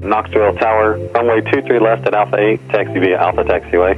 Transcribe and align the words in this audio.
Knoxville 0.00 0.54
Tower, 0.54 0.96
runway 1.12 1.40
23 1.40 1.80
left 1.80 2.06
at 2.06 2.14
Alpha 2.14 2.38
8, 2.38 2.68
taxi 2.68 3.00
via 3.00 3.18
Alpha 3.18 3.42
Taxiway. 3.42 3.96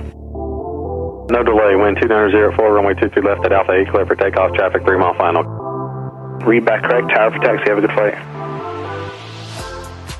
No 1.30 1.42
delay, 1.44 1.76
wind 1.76 1.98
2904, 2.00 2.72
runway 2.72 2.94
23 2.94 3.22
left 3.22 3.44
at 3.44 3.52
Alpha 3.52 3.72
8, 3.72 3.88
clear 3.90 4.06
for 4.06 4.14
takeoff, 4.16 4.54
traffic 4.54 4.82
3 4.82 4.98
mile 4.98 5.14
final. 5.14 5.42
Read 6.46 6.64
back 6.64 6.84
correct, 6.84 7.10
tower 7.10 7.30
for 7.30 7.38
taxi, 7.38 7.68
have 7.68 7.78
a 7.78 7.80
good 7.82 7.92
flight. 7.92 8.14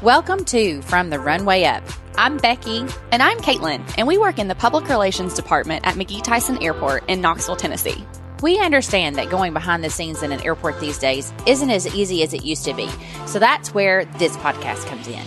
Welcome 0.02 0.45
to 0.46 0.82
From 0.82 1.09
the 1.09 1.19
Runway 1.19 1.64
Up. 1.64 1.83
I'm 2.16 2.37
Becky. 2.37 2.84
And 3.10 3.23
I'm 3.23 3.38
Caitlin, 3.38 3.83
and 3.97 4.06
we 4.06 4.19
work 4.19 4.38
in 4.38 4.48
the 4.48 4.55
Public 4.55 4.87
Relations 4.87 5.33
Department 5.33 5.87
at 5.87 5.95
McGee 5.95 6.23
Tyson 6.23 6.62
Airport 6.62 7.09
in 7.09 7.23
Knoxville, 7.23 7.56
Tennessee. 7.56 8.05
We 8.42 8.59
understand 8.59 9.16
that 9.16 9.30
going 9.30 9.55
behind 9.55 9.83
the 9.83 9.91
scenes 9.91 10.23
in 10.23 10.30
an 10.30 10.42
airport 10.42 10.78
these 10.78 10.98
days 10.98 11.33
isn't 11.47 11.70
as 11.70 11.95
easy 11.95 12.23
as 12.23 12.34
it 12.34 12.45
used 12.45 12.66
to 12.66 12.74
be. 12.74 12.88
So 13.27 13.38
that's 13.38 13.73
where 13.73 14.05
this 14.05 14.37
podcast 14.37 14.87
comes 14.87 15.09
in. 15.09 15.24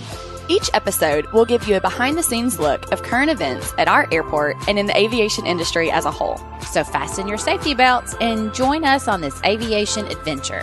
Each 0.49 0.69
episode 0.73 1.25
will 1.27 1.45
give 1.45 1.67
you 1.67 1.77
a 1.77 1.81
behind 1.81 2.17
the 2.17 2.23
scenes 2.23 2.59
look 2.59 2.91
of 2.91 3.01
current 3.01 3.31
events 3.31 3.73
at 3.77 3.87
our 3.87 4.07
airport 4.11 4.57
and 4.67 4.77
in 4.77 4.87
the 4.87 4.97
aviation 4.97 5.45
industry 5.45 5.89
as 5.89 6.05
a 6.05 6.11
whole. 6.11 6.37
So 6.71 6.83
fasten 6.83 7.27
your 7.27 7.37
safety 7.37 7.73
belts 7.73 8.13
and 8.19 8.53
join 8.53 8.83
us 8.83 9.07
on 9.07 9.21
this 9.21 9.41
aviation 9.43 10.05
adventure. 10.07 10.61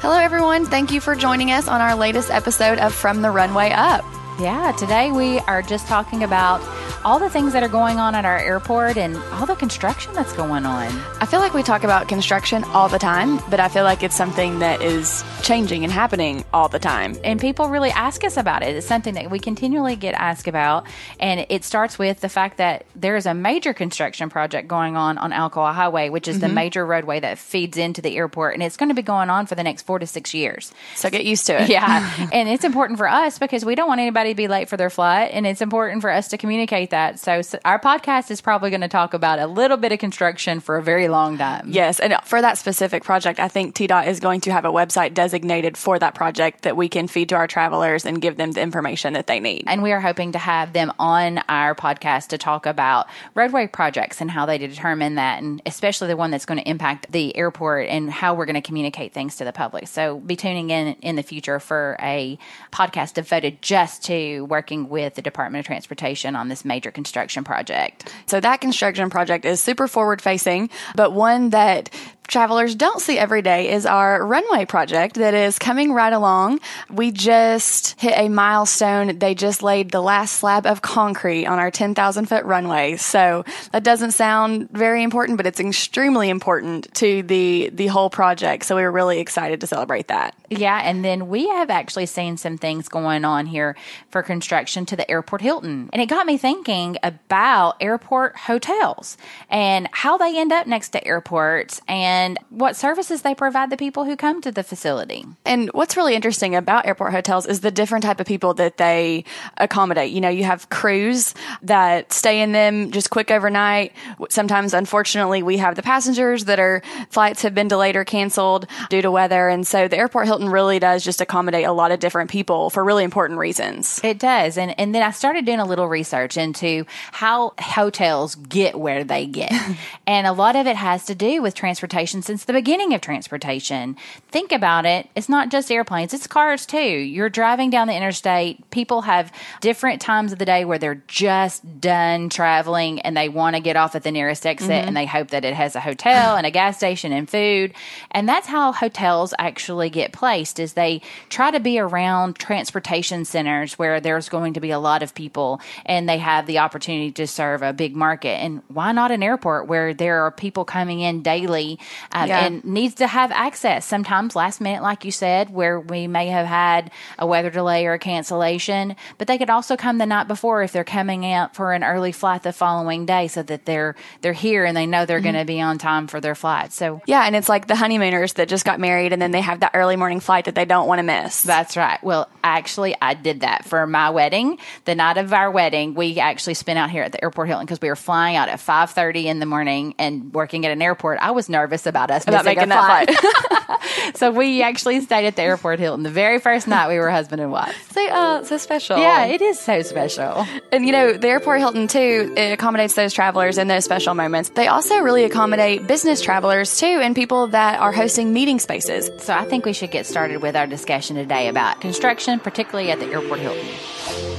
Hello, 0.00 0.16
everyone. 0.16 0.64
Thank 0.64 0.90
you 0.90 1.00
for 1.00 1.14
joining 1.14 1.52
us 1.52 1.68
on 1.68 1.80
our 1.80 1.94
latest 1.94 2.30
episode 2.30 2.78
of 2.78 2.92
From 2.92 3.22
the 3.22 3.30
Runway 3.30 3.70
Up. 3.70 4.04
Yeah, 4.40 4.72
today 4.72 5.12
we 5.12 5.38
are 5.40 5.60
just 5.60 5.86
talking 5.86 6.24
about 6.24 6.60
all 7.04 7.18
the 7.18 7.30
things 7.30 7.52
that 7.52 7.62
are 7.62 7.68
going 7.68 7.98
on 7.98 8.14
at 8.14 8.24
our 8.24 8.38
airport 8.38 8.96
and 8.96 9.16
all 9.32 9.46
the 9.46 9.56
construction 9.56 10.12
that's 10.12 10.32
going 10.32 10.66
on. 10.66 10.86
I 11.20 11.26
feel 11.26 11.40
like 11.40 11.54
we 11.54 11.62
talk 11.62 11.84
about 11.84 12.08
construction 12.08 12.64
all 12.64 12.88
the 12.88 12.98
time, 12.98 13.40
but 13.48 13.60
I 13.60 13.68
feel 13.68 13.84
like 13.84 14.02
it's 14.02 14.16
something 14.16 14.58
that 14.58 14.82
is 14.82 15.24
changing 15.50 15.82
and 15.82 15.92
happening 15.92 16.44
all 16.54 16.68
the 16.68 16.78
time. 16.78 17.16
And 17.24 17.40
people 17.40 17.70
really 17.70 17.90
ask 17.90 18.22
us 18.22 18.36
about 18.36 18.62
it. 18.62 18.76
It's 18.76 18.86
something 18.86 19.14
that 19.14 19.32
we 19.32 19.40
continually 19.40 19.96
get 19.96 20.14
asked 20.14 20.46
about. 20.46 20.86
And 21.18 21.44
it 21.48 21.64
starts 21.64 21.98
with 21.98 22.20
the 22.20 22.28
fact 22.28 22.58
that 22.58 22.86
there 22.94 23.16
is 23.16 23.26
a 23.26 23.34
major 23.34 23.74
construction 23.74 24.30
project 24.30 24.68
going 24.68 24.96
on 24.96 25.18
on 25.18 25.32
Alcoa 25.32 25.74
Highway, 25.74 26.08
which 26.08 26.28
is 26.28 26.36
mm-hmm. 26.36 26.46
the 26.46 26.54
major 26.54 26.86
roadway 26.86 27.18
that 27.18 27.36
feeds 27.36 27.76
into 27.78 28.00
the 28.00 28.16
airport. 28.16 28.54
And 28.54 28.62
it's 28.62 28.76
going 28.76 28.90
to 28.90 28.94
be 28.94 29.02
going 29.02 29.28
on 29.28 29.46
for 29.46 29.56
the 29.56 29.64
next 29.64 29.82
four 29.82 29.98
to 29.98 30.06
six 30.06 30.32
years. 30.32 30.72
So 30.94 31.10
get 31.10 31.24
used 31.24 31.46
to 31.46 31.60
it. 31.60 31.68
Yeah. 31.68 32.28
and 32.32 32.48
it's 32.48 32.62
important 32.62 33.00
for 33.00 33.08
us 33.08 33.40
because 33.40 33.64
we 33.64 33.74
don't 33.74 33.88
want 33.88 34.00
anybody 34.00 34.30
to 34.30 34.36
be 34.36 34.46
late 34.46 34.68
for 34.68 34.76
their 34.76 34.88
flight. 34.88 35.32
And 35.32 35.48
it's 35.48 35.60
important 35.60 36.00
for 36.00 36.10
us 36.10 36.28
to 36.28 36.38
communicate 36.38 36.90
that. 36.90 37.18
So, 37.18 37.42
so 37.42 37.58
our 37.64 37.80
podcast 37.80 38.30
is 38.30 38.40
probably 38.40 38.70
going 38.70 38.82
to 38.82 38.88
talk 38.88 39.14
about 39.14 39.40
a 39.40 39.48
little 39.48 39.78
bit 39.78 39.90
of 39.90 39.98
construction 39.98 40.60
for 40.60 40.76
a 40.76 40.82
very 40.82 41.08
long 41.08 41.38
time. 41.38 41.70
Yes, 41.72 41.98
and 41.98 42.14
for 42.22 42.40
that 42.40 42.56
specific 42.56 43.02
project, 43.02 43.40
I 43.40 43.48
think 43.48 43.74
TDOT 43.74 44.06
is 44.06 44.20
going 44.20 44.42
to 44.42 44.52
have 44.52 44.64
a 44.64 44.70
website 44.70 45.12
designated 45.12 45.39
for 45.76 45.98
that 45.98 46.14
project 46.14 46.62
that 46.62 46.76
we 46.76 46.88
can 46.88 47.08
feed 47.08 47.30
to 47.30 47.36
our 47.36 47.46
travelers 47.46 48.04
and 48.04 48.20
give 48.20 48.36
them 48.36 48.52
the 48.52 48.60
information 48.60 49.14
that 49.14 49.26
they 49.26 49.40
need. 49.40 49.64
And 49.66 49.82
we 49.82 49.92
are 49.92 50.00
hoping 50.00 50.32
to 50.32 50.38
have 50.38 50.72
them 50.72 50.92
on 50.98 51.38
our 51.48 51.74
podcast 51.74 52.28
to 52.28 52.38
talk 52.38 52.66
about 52.66 53.06
roadway 53.34 53.66
projects 53.66 54.20
and 54.20 54.30
how 54.30 54.46
they 54.46 54.58
determine 54.58 55.14
that, 55.14 55.42
and 55.42 55.62
especially 55.64 56.08
the 56.08 56.16
one 56.16 56.30
that's 56.30 56.46
going 56.46 56.58
to 56.58 56.68
impact 56.68 57.10
the 57.10 57.36
airport 57.36 57.88
and 57.88 58.10
how 58.10 58.34
we're 58.34 58.46
going 58.46 58.54
to 58.54 58.60
communicate 58.60 59.12
things 59.12 59.36
to 59.36 59.44
the 59.44 59.52
public. 59.52 59.88
So, 59.88 60.18
be 60.18 60.36
tuning 60.36 60.70
in 60.70 60.96
in 61.00 61.16
the 61.16 61.22
future 61.22 61.60
for 61.60 61.96
a 62.00 62.38
podcast 62.72 63.14
devoted 63.14 63.62
just 63.62 64.04
to 64.04 64.42
working 64.42 64.88
with 64.88 65.14
the 65.14 65.22
Department 65.22 65.60
of 65.60 65.66
Transportation 65.66 66.36
on 66.36 66.48
this 66.48 66.64
major 66.64 66.80
major 66.80 66.90
construction 66.90 67.44
project. 67.44 68.12
So 68.26 68.40
that 68.40 68.60
construction 68.60 69.10
project 69.10 69.44
is 69.44 69.60
super 69.60 69.88
forward 69.88 70.22
facing, 70.22 70.70
but 70.94 71.12
one 71.12 71.50
that 71.50 71.90
travelers 72.30 72.74
don't 72.74 73.00
see 73.00 73.18
every 73.18 73.42
day 73.42 73.70
is 73.70 73.84
our 73.84 74.24
runway 74.24 74.64
project 74.64 75.16
that 75.16 75.34
is 75.34 75.58
coming 75.58 75.92
right 75.92 76.12
along. 76.12 76.60
We 76.88 77.10
just 77.10 78.00
hit 78.00 78.14
a 78.16 78.28
milestone. 78.28 79.18
They 79.18 79.34
just 79.34 79.62
laid 79.62 79.90
the 79.90 80.00
last 80.00 80.34
slab 80.34 80.64
of 80.64 80.80
concrete 80.80 81.46
on 81.46 81.58
our 81.58 81.70
10,000 81.70 82.26
foot 82.26 82.44
runway. 82.44 82.96
So 82.96 83.44
that 83.72 83.82
doesn't 83.82 84.12
sound 84.12 84.70
very 84.70 85.02
important, 85.02 85.36
but 85.36 85.46
it's 85.46 85.60
extremely 85.60 86.30
important 86.30 86.92
to 86.94 87.22
the, 87.24 87.70
the 87.72 87.88
whole 87.88 88.10
project. 88.10 88.64
So 88.64 88.76
we 88.76 88.82
were 88.82 88.92
really 88.92 89.18
excited 89.18 89.60
to 89.62 89.66
celebrate 89.66 90.08
that. 90.08 90.34
Yeah. 90.48 90.80
And 90.82 91.04
then 91.04 91.28
we 91.28 91.48
have 91.48 91.70
actually 91.70 92.06
seen 92.06 92.36
some 92.36 92.58
things 92.58 92.88
going 92.88 93.24
on 93.24 93.46
here 93.46 93.76
for 94.10 94.22
construction 94.22 94.86
to 94.86 94.96
the 94.96 95.10
airport 95.10 95.42
Hilton. 95.42 95.90
And 95.92 96.00
it 96.00 96.06
got 96.06 96.26
me 96.26 96.38
thinking 96.38 96.96
about 97.02 97.76
airport 97.80 98.36
hotels 98.36 99.16
and 99.48 99.88
how 99.92 100.16
they 100.16 100.38
end 100.38 100.52
up 100.52 100.66
next 100.66 100.90
to 100.90 101.04
airports 101.04 101.80
and 101.88 102.19
and 102.20 102.38
what 102.50 102.76
services 102.76 103.22
they 103.22 103.34
provide 103.34 103.70
the 103.70 103.76
people 103.78 104.04
who 104.04 104.14
come 104.14 104.42
to 104.42 104.52
the 104.52 104.62
facility. 104.62 105.24
And 105.46 105.70
what's 105.72 105.96
really 105.96 106.14
interesting 106.14 106.54
about 106.54 106.84
airport 106.84 107.12
hotels 107.12 107.46
is 107.46 107.60
the 107.60 107.70
different 107.70 108.04
type 108.04 108.20
of 108.20 108.26
people 108.26 108.52
that 108.54 108.76
they 108.76 109.24
accommodate. 109.56 110.12
You 110.12 110.20
know, 110.20 110.28
you 110.28 110.44
have 110.44 110.68
crews 110.68 111.34
that 111.62 112.12
stay 112.12 112.42
in 112.42 112.52
them 112.52 112.90
just 112.90 113.08
quick 113.08 113.30
overnight. 113.30 113.92
Sometimes, 114.28 114.74
unfortunately, 114.74 115.42
we 115.42 115.56
have 115.56 115.76
the 115.76 115.82
passengers 115.82 116.44
that 116.44 116.60
are 116.60 116.82
flights 117.08 117.40
have 117.40 117.54
been 117.54 117.68
delayed 117.68 117.96
or 117.96 118.04
canceled 118.04 118.66
due 118.90 119.00
to 119.00 119.10
weather. 119.10 119.48
And 119.48 119.66
so 119.66 119.88
the 119.88 119.96
airport 119.96 120.26
Hilton 120.26 120.50
really 120.50 120.78
does 120.78 121.02
just 121.02 121.22
accommodate 121.22 121.64
a 121.64 121.72
lot 121.72 121.90
of 121.90 122.00
different 122.00 122.30
people 122.30 122.68
for 122.68 122.84
really 122.84 123.04
important 123.04 123.38
reasons. 123.38 123.98
It 124.04 124.18
does. 124.18 124.58
And, 124.58 124.78
and 124.78 124.94
then 124.94 125.02
I 125.02 125.10
started 125.10 125.46
doing 125.46 125.60
a 125.60 125.64
little 125.64 125.88
research 125.88 126.36
into 126.36 126.84
how 127.12 127.54
hotels 127.58 128.34
get 128.34 128.78
where 128.78 129.04
they 129.04 129.24
get. 129.24 129.52
and 130.06 130.26
a 130.26 130.32
lot 130.32 130.54
of 130.54 130.66
it 130.66 130.76
has 130.76 131.06
to 131.06 131.14
do 131.14 131.40
with 131.40 131.54
transportation 131.54 132.09
transportation 132.10 132.22
since 132.22 132.44
the 132.44 132.52
beginning 132.52 132.94
of 132.94 133.00
transportation. 133.00 133.96
Think 134.28 134.52
about 134.52 134.86
it. 134.86 135.08
It's 135.14 135.28
not 135.28 135.50
just 135.50 135.70
airplanes, 135.70 136.14
it's 136.14 136.26
cars 136.26 136.66
too. 136.66 136.78
You're 136.78 137.28
driving 137.28 137.70
down 137.70 137.88
the 137.88 137.96
interstate. 137.96 138.70
People 138.70 139.02
have 139.02 139.32
different 139.60 140.00
times 140.00 140.32
of 140.32 140.38
the 140.38 140.44
day 140.44 140.64
where 140.64 140.78
they're 140.78 141.02
just 141.06 141.80
done 141.80 142.28
traveling 142.28 143.00
and 143.00 143.16
they 143.16 143.28
want 143.28 143.56
to 143.56 143.62
get 143.62 143.76
off 143.76 143.94
at 143.94 144.02
the 144.02 144.10
nearest 144.10 144.46
exit 144.46 144.70
mm-hmm. 144.70 144.88
and 144.88 144.96
they 144.96 145.06
hope 145.06 145.28
that 145.28 145.44
it 145.44 145.54
has 145.54 145.76
a 145.76 145.80
hotel 145.80 146.36
and 146.36 146.46
a 146.46 146.50
gas 146.50 146.76
station 146.76 147.12
and 147.12 147.28
food. 147.28 147.72
And 148.10 148.28
that's 148.28 148.46
how 148.46 148.72
hotels 148.72 149.34
actually 149.38 149.90
get 149.90 150.12
placed 150.12 150.58
is 150.58 150.72
they 150.72 151.02
try 151.28 151.50
to 151.50 151.60
be 151.60 151.78
around 151.78 152.36
transportation 152.36 153.24
centers 153.24 153.78
where 153.78 154.00
there's 154.00 154.28
going 154.28 154.54
to 154.54 154.60
be 154.60 154.70
a 154.70 154.78
lot 154.78 155.02
of 155.02 155.14
people 155.14 155.60
and 155.86 156.08
they 156.08 156.18
have 156.18 156.46
the 156.46 156.58
opportunity 156.58 157.12
to 157.12 157.26
serve 157.26 157.62
a 157.62 157.72
big 157.72 157.94
market. 157.94 158.40
And 158.40 158.62
why 158.68 158.92
not 158.92 159.10
an 159.10 159.22
airport 159.22 159.68
where 159.68 159.94
there 159.94 160.24
are 160.24 160.30
people 160.30 160.64
coming 160.64 161.00
in 161.00 161.22
daily 161.22 161.78
um, 162.12 162.28
yeah. 162.28 162.44
and 162.46 162.64
needs 162.64 162.96
to 162.96 163.06
have 163.06 163.32
access. 163.32 163.86
Sometimes 163.86 164.36
last 164.36 164.60
minute, 164.60 164.82
like 164.82 165.04
you 165.04 165.10
said, 165.10 165.50
where 165.50 165.78
we 165.78 166.06
may 166.06 166.28
have 166.28 166.46
had 166.46 166.90
a 167.18 167.26
weather 167.26 167.50
delay 167.50 167.86
or 167.86 167.94
a 167.94 167.98
cancellation, 167.98 168.96
but 169.18 169.26
they 169.26 169.38
could 169.38 169.50
also 169.50 169.76
come 169.76 169.98
the 169.98 170.06
night 170.06 170.28
before 170.28 170.62
if 170.62 170.72
they're 170.72 170.84
coming 170.84 171.30
out 171.32 171.54
for 171.54 171.72
an 171.72 171.84
early 171.84 172.12
flight 172.12 172.42
the 172.42 172.52
following 172.52 173.06
day, 173.06 173.28
so 173.28 173.42
that 173.42 173.64
they're 173.64 173.94
they're 174.20 174.32
here 174.32 174.64
and 174.64 174.76
they 174.76 174.86
know 174.86 175.06
they're 175.06 175.18
mm-hmm. 175.18 175.24
going 175.24 175.34
to 175.34 175.44
be 175.44 175.60
on 175.60 175.78
time 175.78 176.06
for 176.06 176.20
their 176.20 176.34
flight. 176.34 176.72
So 176.72 177.00
yeah, 177.06 177.22
and 177.26 177.36
it's 177.36 177.48
like 177.48 177.66
the 177.66 177.76
honeymooners 177.76 178.34
that 178.34 178.48
just 178.48 178.64
got 178.64 178.80
married 178.80 179.12
and 179.12 179.20
then 179.20 179.30
they 179.30 179.40
have 179.40 179.60
that 179.60 179.72
early 179.74 179.96
morning 179.96 180.20
flight 180.20 180.46
that 180.46 180.54
they 180.54 180.64
don't 180.64 180.86
want 180.86 180.98
to 180.98 181.02
miss. 181.02 181.42
That's 181.42 181.76
right. 181.76 182.02
Well, 182.02 182.28
actually, 182.42 182.96
I 183.00 183.14
did 183.14 183.40
that 183.40 183.64
for 183.64 183.86
my 183.86 184.10
wedding. 184.10 184.58
The 184.84 184.94
night 184.94 185.16
of 185.16 185.32
our 185.32 185.50
wedding, 185.50 185.94
we 185.94 186.18
actually 186.18 186.54
spent 186.54 186.78
out 186.78 186.90
here 186.90 187.02
at 187.02 187.12
the 187.12 187.22
airport 187.22 187.48
Hilton 187.48 187.66
because 187.66 187.80
we 187.80 187.88
were 187.88 187.96
flying 187.96 188.36
out 188.36 188.48
at 188.48 188.60
five 188.60 188.90
thirty 188.90 189.28
in 189.28 189.38
the 189.38 189.46
morning 189.46 189.94
and 189.98 190.32
working 190.32 190.66
at 190.66 190.72
an 190.72 190.82
airport. 190.82 191.18
I 191.20 191.32
was 191.32 191.48
nervous 191.48 191.79
about 191.86 192.10
us 192.10 192.26
about 192.26 192.44
making 192.44 192.68
that 192.68 193.06
flight. 193.06 194.16
so 194.16 194.30
we 194.30 194.62
actually 194.62 195.00
stayed 195.00 195.26
at 195.26 195.36
the 195.36 195.42
airport 195.42 195.78
Hilton 195.78 196.02
the 196.02 196.10
very 196.10 196.38
first 196.38 196.68
night 196.68 196.88
we 196.88 196.98
were 196.98 197.10
husband 197.10 197.40
and 197.40 197.50
wife. 197.50 197.92
So, 197.92 198.06
uh, 198.08 198.44
so 198.44 198.56
special. 198.58 198.98
Yeah, 198.98 199.26
it 199.26 199.42
is 199.42 199.58
so 199.58 199.82
special. 199.82 200.46
And 200.72 200.86
you 200.86 200.92
know, 200.92 201.12
the 201.12 201.28
airport 201.28 201.60
Hilton 201.60 201.88
too, 201.88 202.32
it 202.36 202.52
accommodates 202.52 202.94
those 202.94 203.12
travelers 203.12 203.58
in 203.58 203.68
those 203.68 203.84
special 203.84 204.14
moments. 204.14 204.50
They 204.50 204.68
also 204.68 204.98
really 205.00 205.24
accommodate 205.24 205.86
business 205.86 206.20
travelers 206.20 206.78
too 206.78 206.86
and 206.86 207.14
people 207.14 207.48
that 207.48 207.80
are 207.80 207.92
hosting 207.92 208.32
meeting 208.32 208.58
spaces. 208.58 209.10
So 209.22 209.34
I 209.34 209.44
think 209.44 209.64
we 209.64 209.72
should 209.72 209.90
get 209.90 210.06
started 210.06 210.42
with 210.42 210.56
our 210.56 210.66
discussion 210.66 211.16
today 211.16 211.48
about 211.48 211.80
construction, 211.80 212.40
particularly 212.40 212.90
at 212.90 213.00
the 213.00 213.06
airport 213.06 213.40
Hilton. 213.40 214.29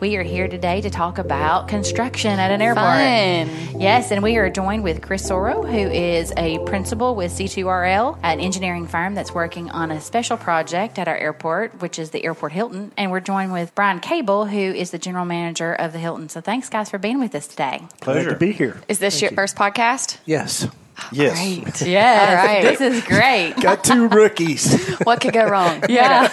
We 0.00 0.16
are 0.16 0.22
here 0.22 0.48
today 0.48 0.80
to 0.80 0.88
talk 0.88 1.18
about 1.18 1.68
construction 1.68 2.38
at 2.38 2.50
an 2.50 2.62
airport. 2.62 2.86
Fun. 2.86 3.80
Yes, 3.80 4.10
and 4.10 4.22
we 4.22 4.36
are 4.38 4.48
joined 4.48 4.82
with 4.82 5.02
Chris 5.02 5.28
Soro, 5.28 5.62
who 5.62 5.90
is 5.90 6.32
a 6.38 6.58
principal 6.64 7.14
with 7.14 7.30
C2RL, 7.32 8.18
an 8.22 8.40
engineering 8.40 8.86
firm 8.86 9.14
that's 9.14 9.34
working 9.34 9.70
on 9.70 9.90
a 9.90 10.00
special 10.00 10.38
project 10.38 10.98
at 10.98 11.06
our 11.06 11.18
airport, 11.18 11.82
which 11.82 11.98
is 11.98 12.12
the 12.12 12.24
Airport 12.24 12.52
Hilton. 12.52 12.92
And 12.96 13.10
we're 13.10 13.20
joined 13.20 13.52
with 13.52 13.74
Brian 13.74 14.00
Cable, 14.00 14.46
who 14.46 14.58
is 14.58 14.90
the 14.90 14.98
general 14.98 15.26
manager 15.26 15.74
of 15.74 15.92
the 15.92 15.98
Hilton. 15.98 16.30
So 16.30 16.40
thanks, 16.40 16.70
guys, 16.70 16.88
for 16.88 16.96
being 16.96 17.20
with 17.20 17.34
us 17.34 17.46
today. 17.46 17.82
Pleasure 18.00 18.30
Glad 18.30 18.32
to 18.32 18.38
be 18.38 18.52
here. 18.52 18.80
Is 18.88 19.00
this 19.00 19.14
Thank 19.14 19.22
your 19.22 19.30
you. 19.32 19.36
first 19.36 19.56
podcast? 19.56 20.16
Yes. 20.24 20.66
Yes. 21.12 21.36
Great. 21.36 21.80
Yes. 21.90 22.28
All 22.28 22.34
right. 22.36 22.62
This 22.62 22.80
is 22.80 23.04
great. 23.04 23.54
Got 23.60 23.82
two 23.84 24.08
rookies. 24.08 24.94
what 25.04 25.20
could 25.20 25.32
go 25.32 25.46
wrong? 25.46 25.82
Yeah. 25.90 26.28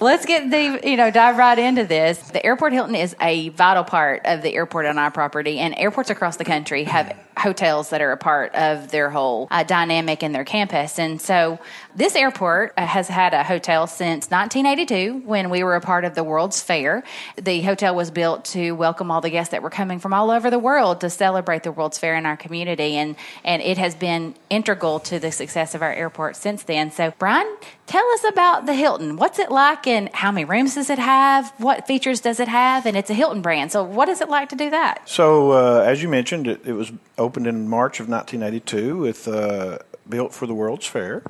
Let's 0.00 0.24
get 0.24 0.50
the 0.50 0.80
you 0.88 0.96
know 0.96 1.10
dive 1.10 1.36
right 1.36 1.58
into 1.58 1.84
this. 1.84 2.18
The 2.30 2.44
airport 2.44 2.72
Hilton 2.72 2.94
is 2.94 3.16
a 3.20 3.48
vital 3.50 3.82
part 3.84 4.22
of 4.24 4.42
the 4.42 4.54
airport 4.54 4.86
on 4.86 4.98
our 4.98 5.10
property, 5.10 5.58
and 5.58 5.74
airports 5.76 6.10
across 6.10 6.36
the 6.36 6.44
country 6.44 6.84
have 6.84 7.16
hotels 7.36 7.90
that 7.90 8.00
are 8.00 8.12
a 8.12 8.16
part 8.16 8.54
of 8.54 8.90
their 8.90 9.10
whole 9.10 9.48
uh, 9.50 9.62
dynamic 9.62 10.22
in 10.22 10.32
their 10.32 10.44
campus. 10.44 10.98
And 10.98 11.20
so 11.20 11.58
this 11.94 12.16
airport 12.16 12.72
uh, 12.76 12.86
has 12.86 13.08
had 13.08 13.34
a 13.34 13.42
hotel 13.42 13.86
since 13.86 14.30
1982 14.30 15.26
when 15.26 15.50
we 15.50 15.62
were 15.62 15.76
a 15.76 15.80
part 15.80 16.04
of 16.04 16.14
the 16.14 16.24
World's 16.24 16.62
Fair. 16.62 17.04
The 17.36 17.62
hotel 17.62 17.94
was 17.94 18.10
built 18.10 18.46
to 18.46 18.72
welcome 18.72 19.10
all 19.10 19.20
the 19.20 19.30
guests 19.30 19.50
that 19.52 19.62
were 19.62 19.70
coming 19.70 19.98
from 19.98 20.12
all 20.12 20.30
over 20.30 20.50
the 20.50 20.58
world 20.58 21.00
to 21.02 21.10
celebrate 21.10 21.62
the 21.62 21.72
World's 21.72 21.98
Fair 21.98 22.16
in 22.16 22.26
our 22.26 22.36
community. 22.36 22.96
And, 22.96 23.16
and 23.44 23.60
it 23.62 23.78
has 23.78 23.94
been 23.94 24.34
integral 24.48 25.00
to 25.00 25.18
the 25.18 25.32
success 25.32 25.74
of 25.74 25.82
our 25.82 25.92
airport 25.92 26.36
since 26.36 26.62
then. 26.62 26.90
So, 26.90 27.12
Brian, 27.18 27.56
tell 27.86 28.06
us 28.12 28.24
about 28.24 28.66
the 28.66 28.74
Hilton. 28.74 29.16
What's 29.16 29.38
it 29.38 29.50
like 29.50 29.86
and 29.86 30.08
how 30.12 30.30
many 30.30 30.44
rooms 30.44 30.74
does 30.74 30.90
it 30.90 30.98
have? 30.98 31.52
What 31.58 31.86
features 31.86 32.20
does 32.20 32.40
it 32.40 32.48
have? 32.48 32.86
And 32.86 32.96
it's 32.96 33.10
a 33.10 33.14
Hilton 33.14 33.42
brand. 33.42 33.72
So, 33.72 33.82
what 33.82 34.08
is 34.08 34.20
it 34.20 34.28
like 34.28 34.48
to 34.50 34.56
do 34.56 34.70
that? 34.70 35.08
So, 35.08 35.52
uh, 35.52 35.84
as 35.86 36.02
you 36.02 36.08
mentioned, 36.08 36.46
it, 36.46 36.66
it, 36.66 36.72
was 36.72 36.92
opened 37.16 37.46
in 37.46 37.68
March 37.68 38.00
of 38.00 38.08
1982 38.08 38.98
with 38.98 39.28
uh, 39.28 39.78
built 40.08 40.34
for 40.34 40.46
the 40.46 40.54
World's 40.54 40.86
Fair. 40.86 41.22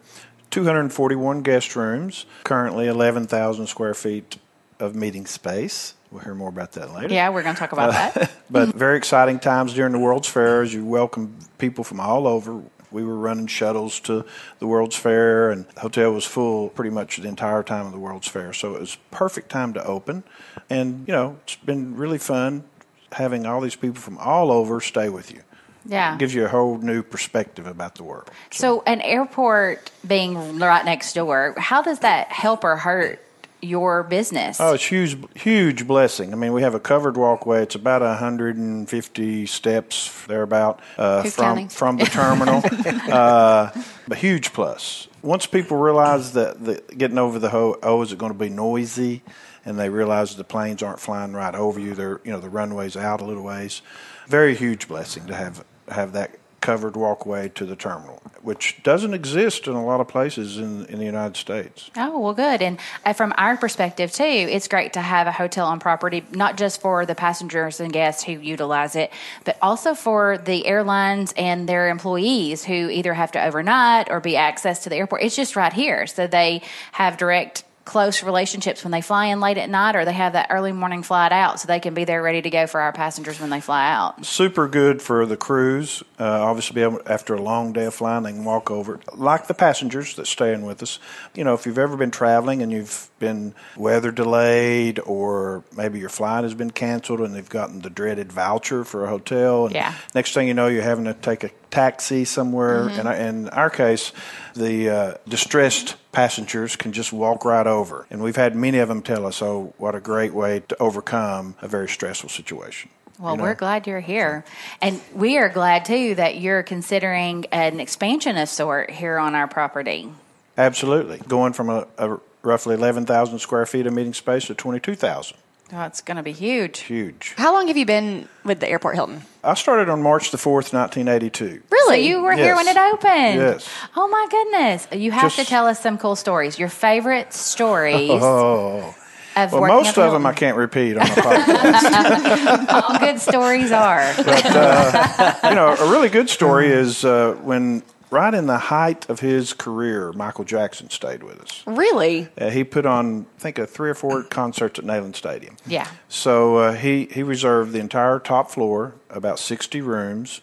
241 0.50 1.42
guest 1.42 1.76
rooms, 1.76 2.24
currently 2.44 2.86
11,000 2.86 3.66
square 3.66 3.94
feet 3.94 4.38
of 4.80 4.94
meeting 4.94 5.26
space. 5.26 5.94
We'll 6.10 6.22
hear 6.22 6.34
more 6.34 6.48
about 6.48 6.72
that 6.72 6.94
later. 6.94 7.12
Yeah, 7.12 7.30
we're 7.30 7.42
going 7.42 7.54
to 7.54 7.58
talk 7.58 7.72
about 7.72 7.90
uh, 7.90 7.92
that. 7.92 8.32
but 8.50 8.74
very 8.74 8.96
exciting 8.96 9.38
times 9.38 9.74
during 9.74 9.92
the 9.92 9.98
World's 9.98 10.28
Fair 10.28 10.62
as 10.62 10.72
you 10.72 10.84
welcome 10.84 11.36
people 11.58 11.84
from 11.84 12.00
all 12.00 12.26
over. 12.26 12.62
We 12.96 13.04
were 13.04 13.18
running 13.18 13.46
shuttles 13.46 14.00
to 14.00 14.24
the 14.58 14.66
World's 14.66 14.96
Fair, 14.96 15.50
and 15.50 15.68
the 15.68 15.80
hotel 15.80 16.12
was 16.12 16.24
full 16.24 16.70
pretty 16.70 16.88
much 16.88 17.18
the 17.18 17.28
entire 17.28 17.62
time 17.62 17.84
of 17.84 17.92
the 17.92 17.98
World's 17.98 18.26
Fair. 18.26 18.54
So 18.54 18.74
it 18.74 18.80
was 18.80 18.96
perfect 19.10 19.50
time 19.50 19.74
to 19.74 19.84
open, 19.84 20.24
and 20.70 21.06
you 21.06 21.12
know 21.12 21.36
it's 21.42 21.56
been 21.56 21.94
really 21.94 22.16
fun 22.16 22.64
having 23.12 23.44
all 23.44 23.60
these 23.60 23.76
people 23.76 24.00
from 24.00 24.16
all 24.16 24.50
over 24.50 24.80
stay 24.80 25.10
with 25.10 25.30
you. 25.30 25.42
Yeah. 25.84 26.14
It 26.14 26.18
gives 26.18 26.34
you 26.34 26.46
a 26.46 26.48
whole 26.48 26.78
new 26.78 27.02
perspective 27.02 27.66
about 27.66 27.96
the 27.96 28.02
world. 28.02 28.30
So. 28.50 28.78
so, 28.78 28.82
an 28.86 29.02
airport 29.02 29.90
being 30.06 30.58
right 30.58 30.84
next 30.84 31.12
door, 31.12 31.54
how 31.58 31.82
does 31.82 31.98
that 31.98 32.28
help 32.28 32.64
or 32.64 32.76
hurt 32.76 33.22
your 33.66 34.02
business? 34.02 34.60
Oh, 34.60 34.74
it's 34.74 34.90
huge, 34.90 35.16
huge 35.34 35.86
blessing. 35.86 36.32
I 36.32 36.36
mean, 36.36 36.52
we 36.52 36.62
have 36.62 36.74
a 36.74 36.80
covered 36.80 37.16
walkway. 37.16 37.62
It's 37.62 37.74
about 37.74 38.02
150 38.02 39.46
steps 39.46 40.24
thereabout 40.26 40.80
uh, 40.96 41.24
from 41.24 41.68
from 41.68 41.96
the 41.96 42.06
terminal. 42.06 42.62
uh, 43.12 43.70
a 44.10 44.14
huge 44.14 44.52
plus. 44.52 45.08
Once 45.22 45.46
people 45.46 45.76
realize 45.76 46.32
that 46.32 46.64
the, 46.64 46.82
getting 46.96 47.18
over 47.18 47.38
the 47.38 47.50
ho- 47.50 47.78
oh, 47.82 48.02
is 48.02 48.12
it 48.12 48.18
going 48.18 48.32
to 48.32 48.38
be 48.38 48.48
noisy, 48.48 49.22
and 49.64 49.78
they 49.78 49.88
realize 49.88 50.36
the 50.36 50.44
planes 50.44 50.82
aren't 50.82 51.00
flying 51.00 51.32
right 51.32 51.54
over 51.54 51.80
you. 51.80 51.94
They're 51.94 52.20
you 52.24 52.32
know 52.32 52.40
the 52.40 52.50
runway's 52.50 52.96
out 52.96 53.20
a 53.20 53.24
little 53.24 53.42
ways. 53.42 53.82
Very 54.28 54.54
huge 54.54 54.88
blessing 54.88 55.26
to 55.26 55.34
have 55.34 55.64
have 55.88 56.12
that 56.12 56.38
covered 56.66 56.96
walkway 56.96 57.48
to 57.48 57.64
the 57.64 57.76
terminal, 57.76 58.20
which 58.42 58.82
doesn't 58.82 59.14
exist 59.14 59.68
in 59.68 59.74
a 59.74 59.84
lot 59.84 60.00
of 60.00 60.08
places 60.08 60.58
in, 60.58 60.84
in 60.86 60.98
the 60.98 61.04
United 61.04 61.36
States. 61.36 61.92
Oh, 61.96 62.18
well, 62.18 62.34
good. 62.34 62.60
And 62.60 62.80
uh, 63.04 63.12
from 63.12 63.32
our 63.38 63.56
perspective, 63.56 64.10
too, 64.10 64.24
it's 64.24 64.66
great 64.66 64.94
to 64.94 65.00
have 65.00 65.28
a 65.28 65.32
hotel 65.32 65.68
on 65.68 65.78
property, 65.78 66.24
not 66.32 66.56
just 66.56 66.80
for 66.80 67.06
the 67.06 67.14
passengers 67.14 67.78
and 67.78 67.92
guests 67.92 68.24
who 68.24 68.32
utilize 68.32 68.96
it, 68.96 69.12
but 69.44 69.56
also 69.62 69.94
for 69.94 70.38
the 70.38 70.66
airlines 70.66 71.32
and 71.36 71.68
their 71.68 71.88
employees 71.88 72.64
who 72.64 72.90
either 72.90 73.14
have 73.14 73.30
to 73.30 73.44
overnight 73.44 74.10
or 74.10 74.18
be 74.18 74.34
access 74.34 74.82
to 74.82 74.88
the 74.88 74.96
airport. 74.96 75.22
It's 75.22 75.36
just 75.36 75.54
right 75.54 75.72
here. 75.72 76.08
So 76.08 76.26
they 76.26 76.62
have 76.90 77.16
direct 77.16 77.62
close 77.86 78.22
relationships 78.22 78.84
when 78.84 78.90
they 78.90 79.00
fly 79.00 79.26
in 79.26 79.40
late 79.40 79.56
at 79.56 79.70
night 79.70 79.96
or 79.96 80.04
they 80.04 80.12
have 80.12 80.34
that 80.34 80.48
early 80.50 80.72
morning 80.72 81.02
flight 81.02 81.32
out 81.32 81.58
so 81.58 81.66
they 81.66 81.80
can 81.80 81.94
be 81.94 82.04
there 82.04 82.22
ready 82.22 82.42
to 82.42 82.50
go 82.50 82.66
for 82.66 82.80
our 82.80 82.92
passengers 82.92 83.40
when 83.40 83.48
they 83.48 83.60
fly 83.60 83.90
out. 83.90 84.26
Super 84.26 84.68
good 84.68 85.00
for 85.00 85.24
the 85.24 85.36
crews. 85.36 86.02
Uh, 86.18 86.24
obviously, 86.24 86.82
after 87.06 87.34
a 87.34 87.40
long 87.40 87.72
day 87.72 87.84
of 87.84 87.94
flying, 87.94 88.24
they 88.24 88.32
can 88.32 88.44
walk 88.44 88.70
over. 88.70 89.00
Like 89.14 89.46
the 89.46 89.54
passengers 89.54 90.16
that 90.16 90.26
stay 90.26 90.52
in 90.52 90.66
with 90.66 90.82
us. 90.82 90.98
You 91.34 91.44
know, 91.44 91.54
if 91.54 91.64
you've 91.64 91.78
ever 91.78 91.96
been 91.96 92.10
traveling 92.10 92.60
and 92.60 92.70
you've 92.72 93.08
been 93.18 93.54
weather 93.76 94.10
delayed 94.10 94.98
or 95.00 95.64
maybe 95.76 95.98
your 95.98 96.08
flight 96.08 96.44
has 96.44 96.54
been 96.54 96.70
canceled 96.70 97.20
and 97.20 97.34
they've 97.34 97.48
gotten 97.48 97.80
the 97.80 97.90
dreaded 97.90 98.32
voucher 98.32 98.84
for 98.84 99.04
a 99.04 99.08
hotel. 99.08 99.66
And 99.66 99.74
yeah. 99.74 99.94
Next 100.14 100.34
thing 100.34 100.48
you 100.48 100.54
know, 100.54 100.66
you're 100.66 100.82
having 100.82 101.04
to 101.04 101.14
take 101.14 101.44
a 101.44 101.50
taxi 101.70 102.24
somewhere. 102.24 102.88
Mm-hmm. 102.88 103.06
And 103.06 103.46
in 103.46 103.48
our 103.50 103.70
case, 103.70 104.12
the 104.54 104.90
uh, 104.90 105.14
distressed 105.28 105.96
passengers 106.12 106.76
can 106.76 106.92
just 106.92 107.12
walk 107.12 107.44
right 107.44 107.66
over. 107.66 108.06
And 108.10 108.22
we've 108.22 108.36
had 108.36 108.54
many 108.54 108.78
of 108.78 108.88
them 108.88 109.02
tell 109.02 109.26
us, 109.26 109.42
oh, 109.42 109.74
what 109.78 109.94
a 109.94 110.00
great 110.00 110.34
way 110.34 110.60
to 110.68 110.82
overcome 110.82 111.56
a 111.60 111.68
very 111.68 111.88
stressful 111.88 112.30
situation. 112.30 112.90
Well, 113.18 113.32
you 113.32 113.38
know? 113.38 113.44
we're 113.44 113.54
glad 113.54 113.86
you're 113.86 114.00
here. 114.00 114.44
And 114.82 115.00
we 115.14 115.38
are 115.38 115.48
glad, 115.48 115.84
too, 115.84 116.14
that 116.16 116.38
you're 116.38 116.62
considering 116.62 117.46
an 117.52 117.80
expansion 117.80 118.36
of 118.36 118.48
sort 118.48 118.90
here 118.90 119.18
on 119.18 119.34
our 119.34 119.48
property. 119.48 120.10
Absolutely. 120.58 121.18
Going 121.28 121.52
from 121.52 121.70
a, 121.70 121.86
a 121.98 122.18
roughly 122.46 122.74
11,000 122.74 123.38
square 123.40 123.66
feet 123.66 123.86
of 123.86 123.92
meeting 123.92 124.14
space 124.14 124.46
to 124.46 124.54
22,000. 124.54 125.36
Oh, 125.72 125.82
it's 125.82 126.00
going 126.00 126.16
to 126.16 126.22
be 126.22 126.30
huge. 126.32 126.80
Huge. 126.80 127.34
How 127.36 127.52
long 127.52 127.66
have 127.66 127.76
you 127.76 127.84
been 127.84 128.28
with 128.44 128.60
the 128.60 128.68
Airport 128.68 128.94
Hilton? 128.94 129.22
I 129.42 129.54
started 129.54 129.88
on 129.88 130.00
March 130.00 130.30
the 130.30 130.36
4th, 130.36 130.72
1982. 130.72 131.62
Really? 131.70 131.96
So 131.96 132.08
you 132.08 132.22
were 132.22 132.34
yes. 132.34 132.40
here 132.40 132.54
when 132.54 132.68
it 132.68 132.76
opened? 132.76 133.40
Yes. 133.40 133.68
Oh, 133.96 134.06
my 134.06 134.26
goodness. 134.30 134.86
You 134.92 135.10
have 135.10 135.34
Just, 135.34 135.38
to 135.40 135.44
tell 135.44 135.66
us 135.66 135.80
some 135.80 135.98
cool 135.98 136.14
stories. 136.14 136.56
Your 136.58 136.68
favorite 136.68 137.32
stories. 137.32 138.22
Oh. 139.38 139.52
well, 139.52 139.82
most 139.82 139.98
of 139.98 140.12
them 140.12 140.24
I 140.24 140.32
can't 140.32 140.56
repeat 140.56 140.96
on 140.96 141.02
a 141.02 141.10
podcast. 141.10 142.68
All 142.70 142.98
good 142.98 143.20
stories 143.20 143.70
are. 143.70 144.14
But, 144.16 144.46
uh, 144.46 145.34
you 145.50 145.54
know, 145.54 145.74
a 145.74 145.90
really 145.90 146.08
good 146.08 146.30
story 146.30 146.68
is 146.68 147.04
uh, 147.04 147.34
when 147.42 147.82
right 148.16 148.34
in 148.34 148.46
the 148.46 148.58
height 148.58 149.08
of 149.10 149.20
his 149.20 149.52
career, 149.52 150.12
Michael 150.12 150.44
Jackson 150.44 150.90
stayed 150.90 151.22
with 151.22 151.40
us. 151.40 151.62
Really? 151.66 152.28
Uh, 152.38 152.50
he 152.50 152.64
put 152.64 152.86
on, 152.86 153.26
I 153.36 153.40
think, 153.40 153.58
a 153.58 153.66
three 153.66 153.90
or 153.90 153.94
four 153.94 154.22
concerts 154.24 154.78
at 154.78 154.84
Neyland 154.84 155.16
Stadium. 155.16 155.56
Yeah. 155.66 155.88
So 156.08 156.56
uh, 156.56 156.72
he 156.72 157.06
he 157.12 157.22
reserved 157.22 157.72
the 157.72 157.80
entire 157.80 158.18
top 158.18 158.50
floor, 158.50 158.94
about 159.10 159.38
sixty 159.38 159.80
rooms. 159.80 160.40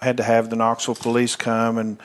Had 0.00 0.16
to 0.16 0.22
have 0.22 0.48
the 0.48 0.56
Knoxville 0.56 0.94
police 0.94 1.36
come 1.36 1.76
and 1.76 1.98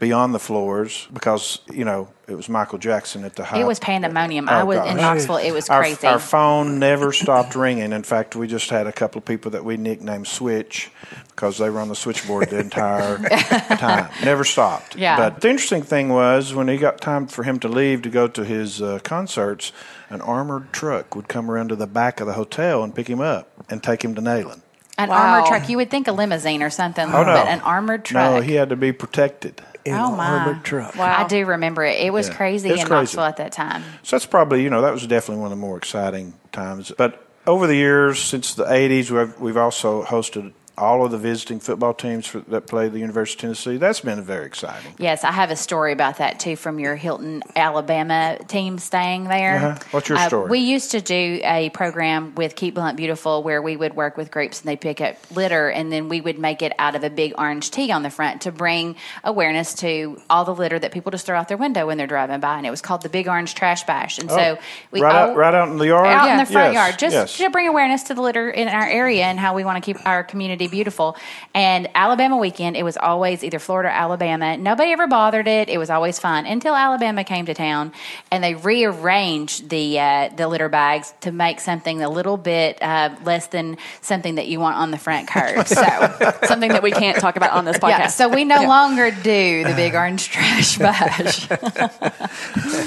be 0.00 0.12
on 0.12 0.32
the 0.32 0.38
floors 0.38 1.06
because 1.12 1.60
you 1.72 1.84
know 1.84 2.08
it 2.26 2.34
was 2.34 2.48
Michael 2.48 2.78
Jackson 2.78 3.22
at 3.24 3.36
the 3.36 3.44
height. 3.44 3.60
It 3.60 3.66
was 3.66 3.78
pandemonium. 3.78 4.48
Oh, 4.48 4.52
I 4.52 4.62
was 4.64 4.78
gosh. 4.78 4.90
in 4.90 4.96
Knoxville. 4.96 5.36
It 5.36 5.52
was 5.52 5.68
crazy. 5.68 6.06
Our, 6.06 6.14
our 6.14 6.18
phone 6.18 6.78
never 6.78 7.12
stopped 7.12 7.54
ringing. 7.54 7.92
In 7.92 8.02
fact, 8.02 8.34
we 8.34 8.48
just 8.48 8.70
had 8.70 8.86
a 8.86 8.92
couple 8.92 9.18
of 9.18 9.26
people 9.26 9.50
that 9.52 9.64
we 9.64 9.76
nicknamed 9.76 10.26
Switch 10.26 10.90
because 11.28 11.58
they 11.58 11.68
were 11.68 11.80
on 11.80 11.88
the 11.88 11.94
switchboard 11.94 12.48
the 12.48 12.58
entire 12.58 13.18
time. 13.76 14.10
Never 14.24 14.42
stopped. 14.42 14.96
Yeah. 14.96 15.16
But 15.16 15.42
the 15.42 15.50
interesting 15.50 15.82
thing 15.82 16.08
was 16.08 16.54
when 16.54 16.68
he 16.68 16.78
got 16.78 17.00
time 17.00 17.26
for 17.26 17.42
him 17.42 17.60
to 17.60 17.68
leave 17.68 18.02
to 18.02 18.10
go 18.10 18.26
to 18.26 18.44
his 18.44 18.80
uh, 18.80 19.00
concerts, 19.00 19.72
an 20.08 20.22
armored 20.22 20.72
truck 20.72 21.14
would 21.14 21.28
come 21.28 21.50
around 21.50 21.68
to 21.68 21.76
the 21.76 21.86
back 21.86 22.20
of 22.20 22.26
the 22.26 22.32
hotel 22.32 22.82
and 22.82 22.94
pick 22.94 23.08
him 23.08 23.20
up 23.20 23.50
and 23.68 23.82
take 23.82 24.02
him 24.02 24.14
to 24.14 24.22
Neyland. 24.22 24.62
An 25.04 25.08
wow. 25.08 25.34
armored 25.34 25.48
truck. 25.48 25.68
You 25.68 25.76
would 25.78 25.90
think 25.90 26.08
a 26.08 26.12
limousine 26.12 26.62
or 26.62 26.70
something, 26.70 27.04
oh, 27.04 27.22
no. 27.22 27.24
but 27.24 27.46
an 27.46 27.60
armored 27.60 28.04
truck. 28.04 28.34
No, 28.34 28.40
he 28.40 28.54
had 28.54 28.68
to 28.68 28.76
be 28.76 28.92
protected 28.92 29.62
in 29.84 29.94
oh, 29.94 30.14
an 30.14 30.20
armored 30.20 30.64
truck. 30.64 30.94
Wow. 30.96 31.24
I 31.24 31.26
do 31.26 31.46
remember 31.46 31.84
it. 31.84 32.00
It 32.00 32.12
was 32.12 32.28
yeah. 32.28 32.34
crazy 32.34 32.68
in 32.68 32.76
crazy. 32.76 32.90
Knoxville 32.90 33.24
at 33.24 33.36
that 33.38 33.52
time. 33.52 33.82
So 34.02 34.16
that's 34.16 34.26
probably, 34.26 34.62
you 34.62 34.70
know, 34.70 34.82
that 34.82 34.92
was 34.92 35.06
definitely 35.06 35.42
one 35.42 35.52
of 35.52 35.58
the 35.58 35.60
more 35.60 35.76
exciting 35.76 36.34
times. 36.52 36.92
But 36.96 37.26
over 37.46 37.66
the 37.66 37.76
years, 37.76 38.18
since 38.18 38.54
the 38.54 38.64
80s, 38.64 39.10
we've, 39.10 39.40
we've 39.40 39.56
also 39.56 40.04
hosted 40.04 40.52
all 40.80 41.04
of 41.04 41.10
the 41.10 41.18
visiting 41.18 41.60
football 41.60 41.92
teams 41.92 42.26
for, 42.26 42.40
that 42.40 42.66
play 42.66 42.88
the 42.88 42.98
University 42.98 43.36
of 43.36 43.40
Tennessee. 43.40 43.76
That's 43.76 44.00
been 44.00 44.22
very 44.22 44.46
exciting. 44.46 44.94
Yes, 44.98 45.24
I 45.24 45.32
have 45.32 45.50
a 45.50 45.56
story 45.56 45.92
about 45.92 46.18
that 46.18 46.40
too 46.40 46.56
from 46.56 46.78
your 46.78 46.96
Hilton, 46.96 47.42
Alabama 47.54 48.38
team 48.48 48.78
staying 48.78 49.24
there. 49.24 49.56
Uh-huh. 49.56 49.78
What's 49.90 50.08
your 50.08 50.18
uh, 50.18 50.26
story? 50.28 50.50
we 50.50 50.60
used 50.60 50.92
to 50.92 51.00
do 51.00 51.40
a 51.44 51.70
program 51.70 52.34
with 52.34 52.56
Keep 52.56 52.74
Blount 52.74 52.96
Beautiful 52.96 53.42
where 53.42 53.60
we 53.60 53.76
would 53.76 53.94
work 53.94 54.16
with 54.16 54.30
groups 54.30 54.60
and 54.60 54.68
they 54.68 54.76
pick 54.76 55.00
up 55.00 55.16
litter 55.34 55.68
and 55.68 55.92
then 55.92 56.08
we 56.08 56.20
would 56.20 56.38
make 56.38 56.62
it 56.62 56.72
out 56.78 56.96
of 56.96 57.04
a 57.04 57.10
big 57.10 57.34
orange 57.36 57.70
tea 57.70 57.92
on 57.92 58.02
the 58.02 58.10
front 58.10 58.42
to 58.42 58.52
bring 58.52 58.96
awareness 59.22 59.74
to 59.74 60.20
all 60.30 60.44
the 60.44 60.54
litter 60.54 60.78
that 60.78 60.92
people 60.92 61.10
just 61.10 61.26
throw 61.26 61.38
out 61.38 61.48
their 61.48 61.56
window 61.56 61.86
when 61.86 61.98
they're 61.98 62.06
driving 62.06 62.40
by. 62.40 62.56
And 62.56 62.66
it 62.66 62.70
was 62.70 62.80
called 62.80 63.02
the 63.02 63.08
Big 63.08 63.28
Orange 63.28 63.54
Trash 63.54 63.84
Bash. 63.84 64.18
And 64.18 64.30
oh, 64.30 64.36
so 64.36 64.58
we 64.90 65.02
right, 65.02 65.14
out, 65.14 65.36
right 65.36 65.54
out 65.54 65.68
in 65.68 65.76
the 65.76 65.86
yard, 65.86 66.06
out 66.06 66.26
yeah. 66.26 66.32
in 66.32 66.38
the 66.38 66.50
front 66.50 66.72
yes. 66.72 66.88
yard, 66.88 66.98
just 66.98 67.14
yes. 67.14 67.36
to 67.36 67.50
bring 67.50 67.68
awareness 67.68 68.04
to 68.04 68.14
the 68.14 68.22
litter 68.22 68.48
in 68.48 68.68
our 68.68 68.86
area 68.86 69.24
and 69.24 69.38
how 69.38 69.54
we 69.54 69.64
want 69.64 69.82
to 69.82 69.94
keep 69.94 70.06
our 70.06 70.24
community 70.24 70.69
beautiful. 70.70 71.16
And 71.54 71.88
Alabama 71.94 72.36
weekend, 72.36 72.76
it 72.76 72.82
was 72.82 72.96
always 72.96 73.42
either 73.44 73.58
Florida 73.58 73.88
or 73.88 73.92
Alabama. 73.92 74.56
Nobody 74.56 74.92
ever 74.92 75.06
bothered 75.06 75.48
it. 75.48 75.68
It 75.68 75.78
was 75.78 75.90
always 75.90 76.18
fun 76.18 76.46
until 76.46 76.74
Alabama 76.74 77.24
came 77.24 77.46
to 77.46 77.54
town 77.54 77.92
and 78.30 78.42
they 78.42 78.54
rearranged 78.54 79.68
the 79.68 79.98
uh, 79.98 80.28
the 80.36 80.48
litter 80.48 80.68
bags 80.68 81.12
to 81.22 81.32
make 81.32 81.60
something 81.60 82.02
a 82.02 82.08
little 82.08 82.36
bit 82.36 82.80
uh, 82.82 83.14
less 83.24 83.48
than 83.48 83.76
something 84.00 84.36
that 84.36 84.48
you 84.48 84.60
want 84.60 84.76
on 84.76 84.90
the 84.90 84.98
front 84.98 85.28
curb. 85.28 85.66
So 85.80 86.36
something 86.44 86.72
that 86.72 86.82
we 86.82 86.90
can't 86.90 87.18
talk 87.18 87.36
about 87.36 87.52
on 87.52 87.64
this 87.64 87.78
podcast. 87.78 87.88
Yeah, 87.98 88.06
so 88.08 88.28
we 88.28 88.44
no 88.44 88.62
yeah. 88.62 88.68
longer 88.68 89.10
do 89.10 89.64
the 89.64 89.72
big 89.74 89.94
orange 89.94 90.28
trash 90.28 90.76
bash. 90.78 91.48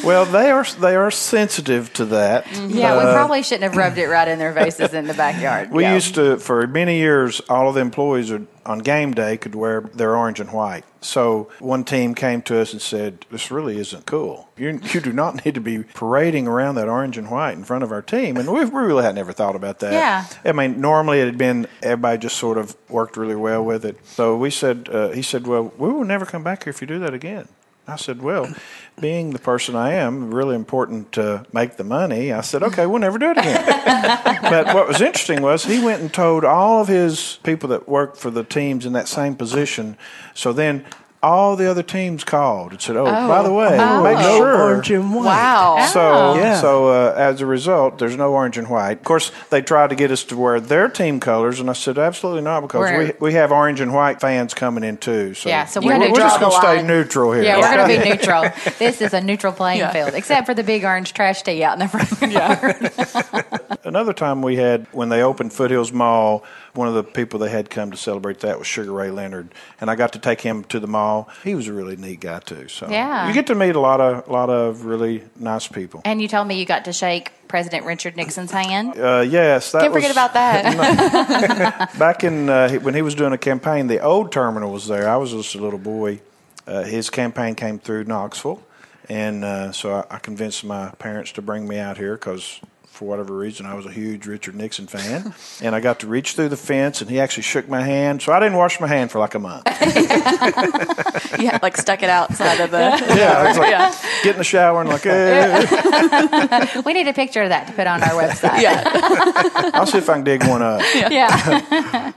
well, 0.04 0.26
they 0.26 0.52
are 0.52 0.66
they 0.80 0.96
are 0.96 1.10
sensitive 1.10 1.92
to 1.94 2.06
that. 2.06 2.46
Yeah, 2.70 2.94
uh, 2.94 3.00
we 3.00 3.12
probably 3.14 3.42
shouldn't 3.42 3.64
have 3.64 3.76
rubbed 3.76 3.98
it 3.98 4.08
right 4.08 4.28
in 4.28 4.38
their 4.38 4.54
faces 4.54 4.94
in 4.94 5.08
the 5.08 5.14
backyard. 5.14 5.72
We 5.72 5.84
yeah. 5.84 5.96
used 5.96 6.16
to 6.16 6.38
for 6.38 6.68
many 6.68 6.98
years 6.98 7.42
all 7.50 7.63
all 7.64 7.70
of 7.70 7.76
the 7.76 7.82
employees 7.82 8.30
are, 8.30 8.42
on 8.66 8.80
game 8.80 9.14
day 9.14 9.38
could 9.38 9.56
wear 9.56 9.82
their 9.94 10.18
orange 10.18 10.42
and 10.42 10.52
white. 10.52 10.84
So 11.00 11.50
one 11.60 11.86
team 11.86 12.14
came 12.14 12.42
to 12.44 12.60
us 12.60 12.74
and 12.74 12.82
said, 12.82 13.26
"This 13.32 13.52
really 13.52 13.78
isn't 13.78 14.06
cool. 14.06 14.50
You, 14.58 14.82
you 14.92 15.00
do 15.00 15.14
not 15.14 15.46
need 15.46 15.56
to 15.56 15.62
be 15.62 15.84
parading 15.84 16.46
around 16.46 16.76
that 16.76 16.90
orange 16.90 17.18
and 17.18 17.32
white 17.32 17.54
in 17.54 17.64
front 17.64 17.86
of 17.86 17.92
our 17.94 18.02
team." 18.02 18.36
And 18.36 18.52
we, 18.52 18.66
we 18.66 18.82
really 18.82 19.04
had 19.04 19.16
never 19.16 19.32
thought 19.32 19.56
about 19.56 19.80
that. 19.80 19.94
Yeah. 19.94 20.26
I 20.44 20.52
mean, 20.52 20.82
normally 20.82 21.22
it 21.22 21.26
had 21.26 21.38
been 21.38 21.68
everybody 21.82 22.18
just 22.18 22.38
sort 22.38 22.58
of 22.58 22.76
worked 22.90 23.16
really 23.16 23.36
well 23.36 23.64
with 23.64 23.86
it. 23.86 23.98
So 24.06 24.36
we 24.36 24.50
said, 24.50 24.90
uh, 24.92 25.10
he 25.10 25.22
said, 25.22 25.48
"Well, 25.48 25.72
we 25.78 25.90
will 25.90 26.06
never 26.06 26.26
come 26.26 26.44
back 26.44 26.66
here 26.66 26.72
if 26.72 26.82
you 26.82 26.88
do 26.88 27.00
that 27.00 27.14
again." 27.14 27.48
I 27.86 27.98
said, 27.98 28.22
Well, 28.22 28.54
being 29.00 29.32
the 29.32 29.40
person 29.40 29.76
I 29.76 29.94
am, 29.94 30.34
really 30.34 30.56
important 30.56 31.12
to 31.14 31.46
make 31.52 31.76
the 31.76 31.84
money. 31.84 32.32
I 32.32 32.42
said, 32.42 32.64
Okay, 32.64 32.86
we'll 32.86 33.00
never 33.00 33.18
do 33.18 33.32
it 33.32 33.38
again. 33.38 33.66
but 34.42 34.74
what 34.74 34.88
was 34.88 35.02
interesting 35.02 35.42
was 35.42 35.66
he 35.66 35.84
went 35.84 36.02
and 36.02 36.14
told 36.14 36.46
all 36.46 36.82
of 36.82 36.88
his 36.88 37.40
people 37.44 37.70
that 37.70 37.90
worked 37.90 38.18
for 38.18 38.32
the 38.32 38.44
teams 38.44 38.86
in 38.86 38.94
that 38.94 39.08
same 39.08 39.36
position. 39.36 39.98
So 40.34 40.54
then 40.54 40.86
all 41.24 41.56
the 41.56 41.70
other 41.72 41.82
teams 41.82 42.24
called 42.24 42.74
and 42.74 42.82
said, 42.82 42.98
"Oh, 42.98 43.06
oh. 43.08 43.28
by 43.28 43.42
the 43.42 43.52
way, 43.52 43.78
oh. 43.80 44.04
make 44.04 44.18
no 44.18 44.38
sure 44.38 44.62
orange 44.62 44.92
and 44.92 45.16
white." 45.16 45.26
Wow. 45.26 45.90
So, 45.92 46.02
oh. 46.02 46.36
yeah. 46.36 46.60
so 46.60 46.90
uh, 46.90 47.16
as 47.18 47.42
a 47.42 47.46
result, 47.46 47.98
there's 47.98 48.18
no 48.18 48.34
orange 48.34 48.58
and 48.58 48.70
white. 48.70 48.98
Of 48.98 49.04
course, 49.04 49.32
they 49.50 49.62
tried 49.62 49.90
to 49.92 49.96
get 49.96 50.12
us 50.12 50.24
to 50.26 50.38
wear 50.38 50.60
their 50.60 50.90
team 50.90 51.20
colors, 51.20 51.60
and 51.60 51.70
I 51.70 51.74
said, 51.74 51.98
"Absolutely 51.98 52.42
not," 52.42 52.62
because 52.62 52.92
we, 52.92 53.14
we 53.20 53.34
have 53.34 53.52
orange 53.52 53.80
and 53.80 53.94
white 53.94 54.20
fans 54.20 54.54
coming 54.54 54.84
in 54.84 54.98
too. 54.98 55.34
So 55.34 55.50
yeah, 55.50 55.66
so 55.66 55.80
we're, 55.82 55.98
we're, 55.98 56.12
we're 56.12 56.20
just 56.20 56.40
going 56.40 56.52
to 56.52 56.58
stay 56.58 56.84
neutral 56.84 57.32
here. 57.32 57.44
Yeah, 57.44 57.58
we're 57.58 57.76
going 57.76 57.90
to 57.90 58.04
be 58.04 58.10
neutral. 58.10 58.44
This 58.84 59.02
is 59.02 59.14
a 59.14 59.22
neutral 59.22 59.54
playing 59.54 59.80
yeah. 59.80 59.92
field, 59.92 60.14
except 60.14 60.46
for 60.46 60.54
the 60.54 60.64
big 60.64 60.84
orange 60.84 61.14
trash 61.14 61.42
tee 61.44 61.64
out 61.64 61.74
in 61.74 61.80
the 61.80 61.88
front 61.88 62.34
yard. 62.34 63.80
Another 63.84 64.14
time 64.14 64.42
we 64.42 64.58
had 64.58 64.88
when 64.92 65.10
they 65.10 65.22
opened 65.22 65.54
Foothills 65.54 65.92
Mall 65.92 66.44
one 66.74 66.88
of 66.88 66.94
the 66.96 67.04
people 67.04 67.40
they 67.40 67.50
had 67.50 67.70
come 67.70 67.92
to 67.92 67.98
celebrate 67.98 68.40
that 68.40 68.58
was 68.58 68.68
Sugar 68.68 68.92
Ray 68.92 69.12
Leonard, 69.12 69.54
and 69.80 69.90
I 69.90 69.96
got 69.96 70.14
to 70.14 70.20
take 70.20 70.42
him 70.42 70.64
to 70.66 70.80
the 70.80 70.88
mall. 70.88 71.30
He 71.44 71.56
was 71.56 71.68
a 71.68 71.74
really 71.74 71.96
neat 71.96 72.22
guy 72.22 72.40
too. 72.40 72.68
So 72.68 72.90
yeah, 72.90 73.28
you 73.28 73.34
get 73.34 73.48
to 73.48 73.56
meet 73.56 73.76
a 73.76 73.80
lot 73.80 74.02
of 74.02 74.28
a 74.28 74.32
lot 74.32 74.50
of 74.50 74.86
really 74.86 75.24
nice 75.38 75.68
people. 75.68 76.02
And 76.06 76.22
you 76.22 76.28
told 76.28 76.48
me 76.48 76.60
you 76.60 76.66
got 76.66 76.86
to 76.86 76.94
shake 76.94 77.32
President 77.48 77.86
Richard 77.86 78.18
Nixon's 78.18 78.52
hand. 78.52 79.00
Uh, 79.00 79.24
yes, 79.28 79.72
that 79.72 79.82
can't 79.82 79.94
was, 79.94 80.04
forget 80.04 80.12
about 80.12 80.34
that. 80.34 81.94
back 82.00 82.24
in 82.24 82.50
uh, 82.50 82.70
when 82.80 82.96
he 82.96 83.02
was 83.02 83.16
doing 83.16 83.34
a 83.34 83.38
campaign, 83.38 83.88
the 83.88 84.00
old 84.00 84.32
terminal 84.32 84.72
was 84.72 84.88
there. 84.88 85.08
I 85.08 85.18
was 85.18 85.32
just 85.32 85.56
a 85.56 85.60
little 85.60 85.80
boy. 85.80 86.22
Uh, 86.66 86.84
his 86.84 87.10
campaign 87.10 87.56
came 87.56 87.78
through 87.78 88.06
Knoxville, 88.06 88.64
and 89.10 89.44
uh, 89.44 89.72
so 89.74 89.94
I, 89.94 90.16
I 90.16 90.20
convinced 90.20 90.64
my 90.64 90.90
parents 90.92 91.34
to 91.34 91.42
bring 91.42 91.68
me 91.68 91.78
out 91.78 91.98
here 91.98 92.16
because 92.16 92.62
for 92.94 93.06
whatever 93.06 93.36
reason, 93.36 93.66
I 93.66 93.74
was 93.74 93.88
a 93.88 93.92
huge 93.92 94.28
Richard 94.28 94.54
Nixon 94.54 94.86
fan, 94.86 95.34
and 95.62 95.74
I 95.74 95.80
got 95.80 96.02
to 96.02 96.08
reach 96.08 96.34
through 96.36 96.50
the 96.50 96.58
fence, 96.58 97.02
and 97.02 97.10
he 97.10 97.20
actually 97.20 97.42
shook 97.42 97.68
my 97.68 97.82
hand. 97.82 98.22
So 98.22 98.32
I 98.32 98.40
didn't 98.40 98.56
wash 98.56 98.80
my 98.80 98.88
hand 98.88 99.10
for 99.10 99.18
like 99.18 99.34
a 99.34 99.40
month. 99.40 99.64
yeah, 101.40 101.58
like 101.64 101.76
stuck 101.76 102.04
it 102.04 102.10
outside 102.10 102.60
of 102.60 102.70
the. 102.70 102.84
Yeah, 103.14 103.38
I 103.38 103.48
was 103.48 103.58
like, 103.58 103.70
yeah. 103.70 103.96
get 104.24 104.34
in 104.34 104.38
the 104.38 104.44
shower 104.44 104.82
and 104.82 104.90
like. 104.90 105.06
Eh. 105.06 106.82
we 106.86 106.94
need 106.94 107.08
a 107.08 107.14
picture 107.14 107.42
of 107.44 107.50
that 107.50 107.68
to 107.68 107.74
put 107.74 107.88
on 107.88 108.02
our 108.04 108.10
website. 108.10 108.62
Yeah, 108.62 109.72
I'll 109.74 109.86
see 109.86 109.98
if 109.98 110.10
I 110.10 110.14
can 110.14 110.24
dig 110.24 110.44
one 110.46 110.62
up. 110.62 110.82
Yeah. 110.94 111.10
yeah. 111.10 112.12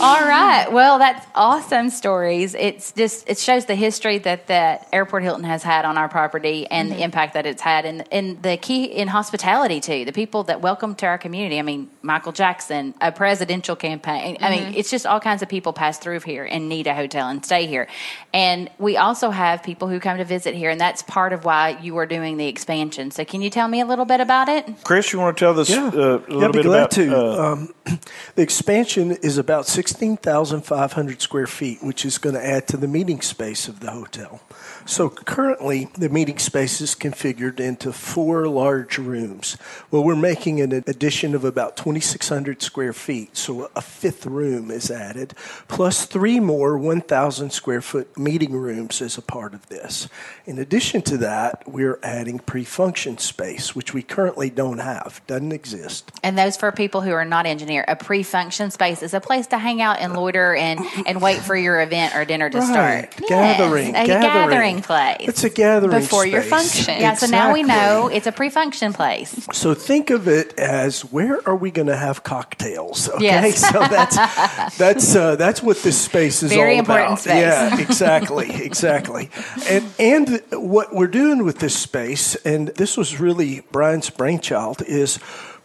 All 0.00 0.20
right. 0.20 0.70
Well, 0.70 0.98
that's 0.98 1.26
awesome 1.34 1.90
stories. 1.90 2.54
It's 2.54 2.92
just 2.92 3.28
it 3.28 3.38
shows 3.38 3.66
the 3.66 3.74
history 3.74 4.18
that 4.18 4.46
that 4.48 4.88
Airport 4.92 5.22
Hilton 5.22 5.44
has 5.44 5.62
had 5.62 5.84
on 5.84 5.96
our 5.98 6.08
property 6.08 6.66
and 6.68 6.88
mm-hmm. 6.88 6.98
the 6.98 7.04
impact 7.04 7.34
that 7.34 7.46
it's 7.46 7.62
had, 7.62 7.84
and 7.84 8.04
and 8.12 8.42
the 8.42 8.56
key 8.56 8.84
in 8.84 9.08
hospitality 9.08 9.80
too 9.80 10.04
the 10.12 10.20
people 10.20 10.44
that 10.44 10.60
welcome 10.60 10.94
to 10.96 11.06
our 11.06 11.18
community. 11.18 11.58
I 11.58 11.62
mean, 11.62 11.88
Michael 12.02 12.32
Jackson, 12.32 12.94
a 13.00 13.10
presidential 13.10 13.76
campaign. 13.76 14.34
Mm-hmm. 14.34 14.44
I 14.44 14.50
mean, 14.50 14.62
mm-hmm. 14.64 14.74
it's 14.74 14.90
just 14.90 15.06
all 15.06 15.20
kinds 15.20 15.42
of 15.42 15.48
people 15.48 15.72
pass 15.72 15.98
through 15.98 16.20
here 16.20 16.44
and 16.44 16.68
need 16.68 16.86
a 16.86 16.94
hotel 16.94 17.28
and 17.28 17.44
stay 17.44 17.66
here. 17.66 17.88
And 18.34 18.70
we 18.78 18.96
also 18.96 19.30
have 19.30 19.62
people 19.62 19.88
who 19.88 20.00
come 20.00 20.18
to 20.18 20.24
visit 20.24 20.54
here, 20.54 20.70
and 20.70 20.80
that's 20.80 21.02
part 21.02 21.32
of 21.32 21.44
why 21.44 21.78
you 21.80 21.96
are 21.96 22.06
doing 22.06 22.36
the 22.36 22.46
expansion. 22.46 23.10
So, 23.10 23.24
can 23.24 23.40
you 23.40 23.50
tell 23.50 23.68
me 23.68 23.80
a 23.80 23.86
little 23.86 24.04
bit 24.04 24.20
about 24.20 24.48
it? 24.48 24.66
Chris, 24.84 25.12
you 25.12 25.18
want 25.18 25.36
to 25.36 25.44
tell 25.44 25.54
this 25.54 25.70
yeah. 25.70 25.86
uh, 25.86 25.88
a 25.88 26.18
little 26.18 26.42
yeah, 26.42 26.48
bit 26.48 26.62
glad 26.64 26.78
about 26.78 26.90
to. 26.92 27.16
Uh, 27.16 27.52
um, 27.52 27.74
the 28.34 28.42
expansion 28.42 29.12
is 29.12 29.38
about 29.38 29.66
16,500 29.66 31.22
square 31.22 31.46
feet, 31.46 31.82
which 31.82 32.04
is 32.04 32.18
going 32.18 32.34
to 32.34 32.44
add 32.44 32.68
to 32.68 32.76
the 32.76 32.88
meeting 32.88 33.20
space 33.22 33.68
of 33.68 33.80
the 33.80 33.90
hotel. 33.90 34.42
So 34.84 35.08
currently, 35.08 35.88
the 35.96 36.08
meeting 36.08 36.38
space 36.38 36.80
is 36.80 36.94
configured 36.94 37.60
into 37.60 37.92
four 37.92 38.48
large 38.48 38.98
rooms. 38.98 39.56
Well, 39.90 40.02
we're 40.02 40.16
making 40.16 40.60
an 40.60 40.72
addition 40.72 41.34
of 41.34 41.44
about 41.44 41.76
2,600 41.76 42.62
square 42.62 42.92
feet, 42.92 43.36
so 43.36 43.70
a 43.76 43.80
fifth 43.80 44.26
room 44.26 44.70
is 44.70 44.90
added, 44.90 45.34
plus 45.68 46.04
three 46.04 46.40
more 46.40 46.76
1,000 46.76 47.50
square 47.50 47.80
foot 47.80 48.18
meeting 48.18 48.52
rooms 48.52 49.00
as 49.00 49.16
a 49.16 49.22
part 49.22 49.54
of 49.54 49.68
this. 49.68 50.08
In 50.46 50.58
addition 50.58 51.02
to 51.02 51.16
that, 51.18 51.62
we're 51.66 51.98
adding 52.02 52.38
pre-function 52.40 53.18
space, 53.18 53.74
which 53.74 53.94
we 53.94 54.02
currently 54.02 54.50
don't 54.50 54.78
have, 54.78 55.20
doesn't 55.26 55.52
exist. 55.52 56.10
And 56.22 56.36
those 56.36 56.56
for 56.56 56.72
people 56.72 57.02
who 57.02 57.12
are 57.12 57.24
not 57.24 57.46
engineer, 57.46 57.84
a 57.86 57.96
pre-function 57.96 58.70
space 58.70 59.02
is 59.02 59.14
a 59.14 59.20
place 59.20 59.46
to 59.48 59.58
hang 59.58 59.80
out 59.80 60.00
and 60.00 60.14
loiter 60.14 60.54
and, 60.54 60.80
and 61.06 61.22
wait 61.22 61.38
for 61.38 61.56
your 61.56 61.80
event 61.80 62.14
or 62.14 62.24
dinner 62.24 62.50
to 62.50 62.58
right. 62.58 63.12
start. 63.12 63.28
Gathering, 63.28 63.94
yes, 63.94 64.04
a 64.04 64.08
gathering. 64.08 64.71
Gathering 64.80 64.82
place. 65.18 65.28
It's 65.28 65.44
a 65.44 65.50
gathering 65.50 66.00
before 66.00 66.22
space. 66.22 66.32
your 66.32 66.42
function. 66.42 66.94
Yeah, 67.00 67.12
exactly. 67.12 67.28
so 67.28 67.32
now 67.32 67.52
we 67.52 67.62
know 67.62 68.08
it's 68.08 68.26
a 68.26 68.32
pre-function 68.32 68.92
place. 68.92 69.46
So 69.52 69.74
think 69.74 70.10
of 70.10 70.28
it 70.28 70.58
as 70.58 71.02
where 71.02 71.46
are 71.48 71.56
we 71.56 71.70
going 71.70 71.88
to 71.88 71.96
have 71.96 72.22
cocktails? 72.22 73.08
Okay, 73.08 73.24
yes. 73.24 73.70
so 73.70 73.80
that's 73.80 74.76
that's 74.78 75.14
uh, 75.14 75.36
that's 75.36 75.62
what 75.62 75.78
this 75.82 76.00
space 76.00 76.42
is 76.42 76.52
Very 76.52 76.74
all 76.74 76.80
important 76.80 77.06
about. 77.06 77.18
Space. 77.20 77.34
Yeah, 77.34 77.80
exactly, 77.80 78.50
exactly. 78.64 79.30
And 79.68 79.88
and 79.98 80.42
what 80.52 80.94
we're 80.94 81.06
doing 81.06 81.44
with 81.44 81.58
this 81.58 81.76
space, 81.76 82.34
and 82.44 82.68
this 82.68 82.96
was 82.96 83.20
really 83.20 83.62
Brian's 83.72 84.10
brainchild, 84.10 84.82
is 84.82 85.18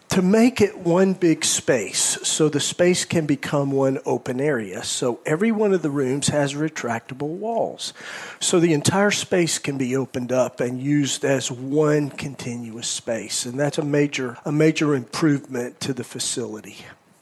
to 0.09 0.21
make 0.21 0.61
it 0.61 0.77
one 0.77 1.13
big 1.13 1.43
space 1.43 2.17
so 2.23 2.49
the 2.49 2.59
space 2.59 3.05
can 3.05 3.25
become 3.25 3.71
one 3.71 3.99
open 4.05 4.39
area. 4.39 4.83
So 4.83 5.19
every 5.25 5.51
one 5.51 5.73
of 5.73 5.81
the 5.81 5.89
rooms 5.89 6.29
has 6.29 6.53
retractable 6.53 7.27
walls. 7.27 7.93
So 8.39 8.59
the 8.59 8.73
entire 8.73 9.11
space 9.11 9.59
can 9.59 9.77
be 9.77 9.95
opened 9.95 10.31
up 10.31 10.59
and 10.59 10.81
used 10.81 11.25
as 11.25 11.51
one 11.51 12.09
continuous 12.09 12.87
space. 12.87 13.45
And 13.45 13.59
that's 13.59 13.77
a 13.77 13.85
major 13.85 14.37
a 14.45 14.51
major 14.51 14.95
improvement 14.95 15.79
to 15.81 15.93
the 15.93 16.03
facility. 16.03 16.77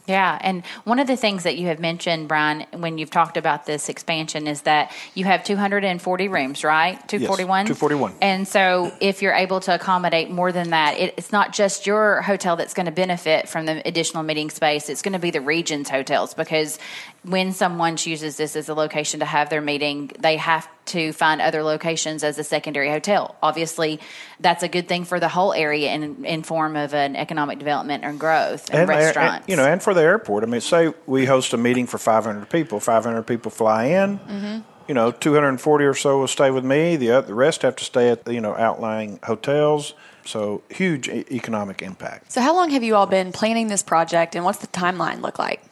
Yeah, 0.08 0.38
and 0.40 0.64
one 0.84 1.00
of 1.00 1.08
the 1.08 1.18
things 1.18 1.44
that 1.44 1.58
you 1.58 1.68
have 1.68 1.80
mentioned, 1.80 2.28
Brian, 2.28 2.66
when 2.74 2.98
you've 3.00 3.10
talked 3.10 3.38
about 3.38 3.66
this 3.66 3.90
expansion 3.90 4.48
is 4.48 4.62
that 4.62 4.92
you 5.16 5.26
have 5.26 5.44
240 5.44 6.28
rooms, 6.28 6.64
right? 6.64 6.96
241? 7.08 7.68
Yes, 7.68 7.78
241. 7.80 8.16
And 8.22 8.48
so 8.48 8.92
if 9.02 9.24
you're 9.24 9.34
able 9.34 9.60
to 9.62 9.74
accommodate 9.74 10.30
more 10.30 10.52
than 10.52 10.70
that, 10.70 11.00
it, 11.00 11.16
it's 11.18 11.32
not 11.32 11.54
just 11.54 11.88
your 11.88 12.22
hotel 12.22 12.56
that's 12.56 12.76
going 12.76 12.86
to 12.86 12.92
benefit 12.92 13.50
from 13.50 13.66
the 13.66 13.86
additional 13.88 14.22
meeting 14.22 14.52
space, 14.52 14.90
it's 14.90 15.02
going 15.02 15.14
to 15.14 15.20
be 15.20 15.32
the 15.32 15.42
region's 15.42 15.90
hotels 15.90 16.36
because 16.36 16.78
when 17.26 17.54
someone 17.54 17.96
chooses 17.96 18.38
this 18.38 18.56
as 18.56 18.70
a 18.70 18.74
location 18.76 19.20
to 19.20 19.26
have 19.26 19.50
their 19.50 19.62
meeting, 19.62 20.12
they 20.20 20.38
have 20.38 20.68
to 20.86 21.12
find 21.12 21.42
other 21.42 21.64
locations 21.64 22.24
as 22.24 22.38
a 22.38 22.44
secondary 22.44 22.90
hotel. 22.90 23.36
Obviously, 23.42 24.00
that's 24.40 24.62
a 24.62 24.68
good 24.68 24.88
thing 24.88 25.06
for 25.06 25.20
the 25.20 25.28
whole 25.28 25.52
area 25.52 25.92
in, 25.92 26.24
in 26.24 26.44
form 26.44 26.76
of 26.76 26.94
an 26.94 27.16
economic 27.16 27.58
development 27.58 28.04
and 28.04 28.20
growth 28.20 28.70
and, 28.70 28.82
and 28.82 28.90
restaurants. 28.90 29.48
And, 29.48 29.50
you 29.50 29.56
know, 29.56 29.66
and 29.66 29.82
for 29.82 29.96
the 29.96 30.02
airport. 30.02 30.44
I 30.44 30.48
mean, 30.48 30.62
say 30.62 30.94
we 31.08 31.26
host 31.26 31.54
a 31.54 31.58
meeting 31.58 31.88
for 31.88 31.98
500 31.98 32.48
people. 32.50 32.80
500 32.80 33.24
people 33.24 33.50
fly 33.50 33.86
in. 33.86 34.20
Mm-hmm. 34.20 34.60
You 34.88 34.94
know, 34.94 35.10
240 35.10 35.86
or 35.86 35.94
so 35.96 36.20
will 36.20 36.28
stay 36.28 36.52
with 36.52 36.64
me. 36.64 36.96
The 36.96 37.22
the 37.22 37.34
rest 37.34 37.64
have 37.64 37.76
to 37.78 37.84
stay 37.84 38.10
at 38.10 38.32
you 38.32 38.40
know 38.40 38.56
outlying 38.56 39.20
hotels. 39.24 39.96
So 40.26 40.64
huge 40.70 41.08
economic 41.08 41.82
impact. 41.82 42.32
So 42.32 42.42
how 42.42 42.56
long 42.56 42.72
have 42.72 42.84
you 42.84 42.96
all 42.96 43.06
been 43.06 43.32
planning 43.32 43.68
this 43.68 43.84
project, 43.84 44.36
and 44.36 44.44
what's 44.44 44.60
the 44.60 44.68
timeline 44.68 45.22
look 45.22 45.38
like? 45.38 45.64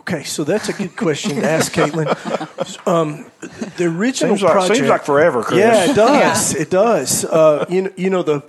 Okay, 0.00 0.24
so 0.24 0.42
that's 0.42 0.68
a 0.68 0.72
good 0.72 0.96
question 0.96 1.36
to 1.36 1.48
ask, 1.48 1.72
Caitlin. 1.72 2.06
Um, 2.86 3.30
the 3.76 3.84
original 3.86 4.36
seems 4.36 4.42
like, 4.42 4.52
project 4.52 4.76
seems 4.76 4.88
like 4.88 5.04
forever. 5.04 5.42
Chris. 5.42 5.58
Yeah, 5.58 5.90
it 5.90 5.94
does. 5.94 6.54
yeah. 6.54 6.60
It 6.60 6.70
does. 6.70 7.24
Uh, 7.24 7.66
you 7.68 7.82
know, 7.82 7.92
you 7.96 8.10
know 8.10 8.22
the 8.22 8.42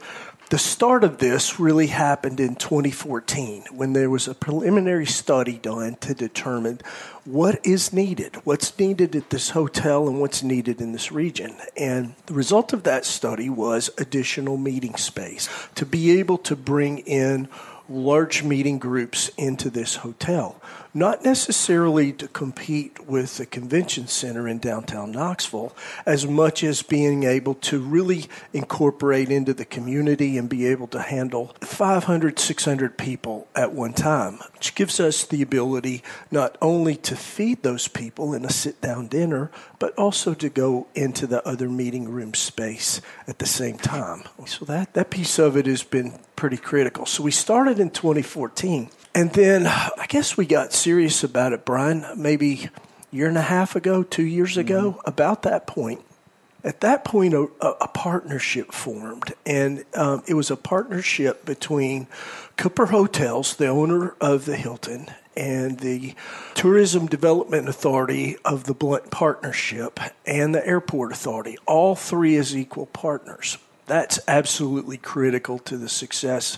the 0.52 0.58
start 0.58 1.06
of 1.06 1.20
this 1.20 1.62
really 1.62 1.88
happened 1.88 2.42
in 2.42 2.58
2014 2.58 3.64
when 3.72 3.94
there 3.94 4.10
was 4.10 4.28
a 4.28 4.36
preliminary 4.36 5.06
study 5.06 5.58
done 5.58 5.96
to 6.02 6.14
determine 6.14 6.82
what 7.24 7.66
is 7.66 7.94
needed, 7.94 8.36
what's 8.44 8.78
needed 8.78 9.16
at 9.16 9.30
this 9.30 9.52
hotel, 9.52 10.10
and 10.10 10.20
what's 10.20 10.44
needed 10.44 10.82
in 10.82 10.92
this 10.92 11.10
region. 11.10 11.56
And 11.78 12.16
the 12.26 12.34
result 12.34 12.74
of 12.74 12.84
that 12.84 13.06
study 13.06 13.50
was 13.50 13.92
additional 13.98 14.58
meeting 14.58 14.98
space 14.98 15.48
to 15.76 15.86
be 15.86 16.20
able 16.20 16.38
to 16.40 16.58
bring 16.58 16.98
in 16.98 17.48
large 17.88 18.44
meeting 18.44 18.78
groups 18.78 19.30
into 19.38 19.70
this 19.70 19.96
hotel. 19.96 20.62
Not 20.94 21.24
necessarily 21.24 22.12
to 22.14 22.28
compete 22.28 23.08
with 23.08 23.38
the 23.38 23.46
convention 23.46 24.08
center 24.08 24.48
in 24.48 24.60
downtown 24.60 25.12
Knoxville, 25.12 25.76
as 26.06 26.28
much 26.28 26.64
as 26.64 26.82
being 26.82 27.24
able 27.24 27.56
to 27.56 27.80
really 27.80 28.26
incorporate 28.54 29.30
into 29.30 29.54
the 29.54 29.66
community 29.66 30.38
and 30.38 30.50
be 30.50 30.66
able 30.66 30.88
to 30.88 31.02
handle 31.02 31.56
500, 31.62 32.40
600 32.40 32.98
people 32.98 33.48
at 33.56 33.74
one 33.74 33.94
time, 33.94 34.40
which 34.54 34.76
gives 34.76 35.00
us 35.00 35.24
the 35.26 35.42
ability 35.42 36.04
not 36.30 36.58
only 36.62 36.96
to 36.96 37.16
feed 37.16 37.64
those 37.64 37.88
people 37.88 38.34
in 38.34 38.44
a 38.44 38.50
sit 38.50 38.82
down 38.82 39.08
dinner, 39.08 39.52
but 39.82 39.98
also 39.98 40.36
to 40.36 40.48
go 40.48 40.86
into 40.94 41.26
the 41.26 41.44
other 41.44 41.68
meeting 41.68 42.08
room 42.08 42.36
space 42.36 43.02
at 43.28 43.40
the 43.40 43.48
same 43.48 43.80
time. 43.80 44.22
So 44.46 44.64
that, 44.66 44.94
that 44.94 45.10
piece 45.10 45.40
of 45.40 45.58
it 45.58 45.66
has 45.66 45.82
been 45.82 46.20
pretty 46.36 46.58
critical. 46.58 47.08
So 47.08 47.24
we 47.24 47.32
started 47.32 47.80
in 47.80 47.90
2014. 47.90 48.92
And 49.16 49.34
then 49.34 49.66
I 49.66 50.06
guess 50.08 50.38
we 50.38 50.46
got 50.46 50.72
serious 50.72 51.24
about 51.24 51.52
it, 51.52 51.66
Brian, 51.66 52.06
maybe 52.16 52.70
a 53.12 53.16
year 53.16 53.28
and 53.28 53.40
a 53.40 53.42
half 53.42 53.76
ago, 53.76 54.04
two 54.04 54.22
years 54.22 54.56
ago, 54.56 54.92
mm-hmm. 54.92 55.10
about 55.10 55.42
that 55.42 55.66
point. 55.66 56.02
At 56.64 56.82
that 56.82 57.04
point, 57.04 57.34
a, 57.34 57.48
a 57.60 57.88
partnership 57.88 58.72
formed, 58.72 59.34
and 59.48 59.84
um, 59.96 60.22
it 60.28 60.36
was 60.36 60.52
a 60.52 60.56
partnership 60.56 61.44
between 61.44 62.06
Cooper 62.56 62.86
Hotels, 62.86 63.56
the 63.56 63.66
owner 63.66 64.14
of 64.22 64.46
the 64.46 64.56
Hilton, 64.56 65.08
and 65.36 65.80
the 65.80 66.16
Tourism 66.54 67.08
Development 67.08 67.68
Authority 67.68 68.38
of 68.44 68.66
the 68.66 68.74
Blount 68.74 69.12
Partnership 69.12 70.00
and 70.26 70.54
the 70.54 70.66
Airport 70.66 71.12
Authority, 71.12 71.58
all 71.66 71.96
three 71.96 72.36
as 72.38 72.56
equal 72.56 72.88
partners. 72.88 73.58
That's 73.88 74.20
absolutely 74.28 74.98
critical 74.98 75.60
to 75.60 75.78
the 75.78 75.90
success 75.90 76.58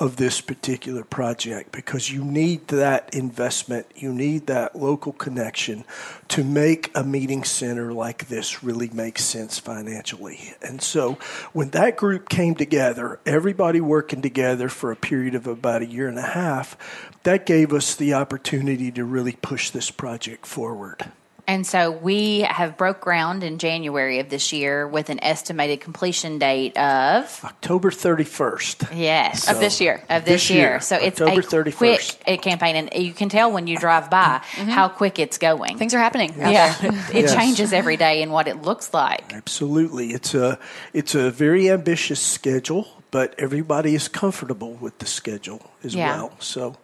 of 0.00 0.16
this 0.16 0.40
particular 0.40 1.04
project 1.04 1.70
because 1.70 2.10
you 2.10 2.24
need 2.24 2.66
that 2.68 3.14
investment, 3.14 3.86
you 3.94 4.12
need 4.12 4.46
that 4.46 4.74
local 4.74 5.12
connection 5.12 5.84
to 6.26 6.42
make 6.42 6.90
a 6.94 7.04
meeting 7.04 7.44
center 7.44 7.92
like 7.92 8.28
this 8.28 8.64
really 8.64 8.88
make 8.94 9.18
sense 9.18 9.58
financially. 9.58 10.54
And 10.62 10.80
so 10.80 11.18
when 11.52 11.70
that 11.70 11.98
group 11.98 12.30
came 12.30 12.54
together, 12.54 13.20
everybody 13.26 13.80
working 13.80 14.22
together 14.22 14.70
for 14.70 14.90
a 14.90 14.96
period 14.96 15.34
of 15.34 15.46
about 15.46 15.82
a 15.82 15.86
year 15.86 16.08
and 16.08 16.18
a 16.18 16.22
half, 16.22 16.78
that 17.24 17.44
gave 17.44 17.74
us 17.74 17.94
the 17.94 18.14
opportunity 18.14 18.90
to 18.92 19.04
really 19.04 19.36
push 19.42 19.68
this 19.68 19.90
project 19.90 20.46
forward. 20.46 21.12
And 21.50 21.66
so 21.66 21.90
we 21.90 22.42
have 22.42 22.76
broke 22.76 23.00
ground 23.00 23.42
in 23.42 23.58
January 23.58 24.20
of 24.20 24.28
this 24.28 24.52
year 24.52 24.86
with 24.86 25.10
an 25.10 25.18
estimated 25.20 25.80
completion 25.80 26.38
date 26.38 26.78
of 26.78 27.44
October 27.44 27.90
31st. 27.90 28.96
Yes, 28.96 29.46
so, 29.46 29.52
of 29.52 29.58
this 29.58 29.80
year. 29.80 30.00
Of 30.08 30.24
this, 30.24 30.42
this 30.42 30.50
year. 30.50 30.60
year. 30.60 30.80
So 30.80 30.94
October 30.94 31.40
it's 31.40 31.52
a 31.52 31.56
31st. 31.56 31.76
quick 32.24 32.42
campaign, 32.42 32.76
and 32.76 33.04
you 33.04 33.12
can 33.12 33.28
tell 33.28 33.50
when 33.50 33.66
you 33.66 33.76
drive 33.78 34.10
by 34.10 34.42
mm-hmm. 34.52 34.68
how 34.70 34.88
quick 34.88 35.18
it's 35.18 35.38
going. 35.38 35.76
Things 35.76 35.92
are 35.92 35.98
happening. 35.98 36.34
Yeah, 36.38 36.72
it 37.12 37.22
yes. 37.22 37.34
changes 37.34 37.72
every 37.72 37.96
day 37.96 38.22
in 38.22 38.30
what 38.30 38.46
it 38.46 38.62
looks 38.62 38.94
like. 38.94 39.34
Absolutely, 39.34 40.12
it's 40.12 40.34
a 40.34 40.56
it's 40.92 41.16
a 41.16 41.32
very 41.32 41.68
ambitious 41.68 42.22
schedule, 42.22 42.86
but 43.10 43.34
everybody 43.38 43.96
is 43.96 44.06
comfortable 44.06 44.74
with 44.74 45.00
the 45.00 45.06
schedule 45.06 45.68
as 45.82 45.96
yeah. 45.96 46.14
well. 46.14 46.32
So 46.38 46.76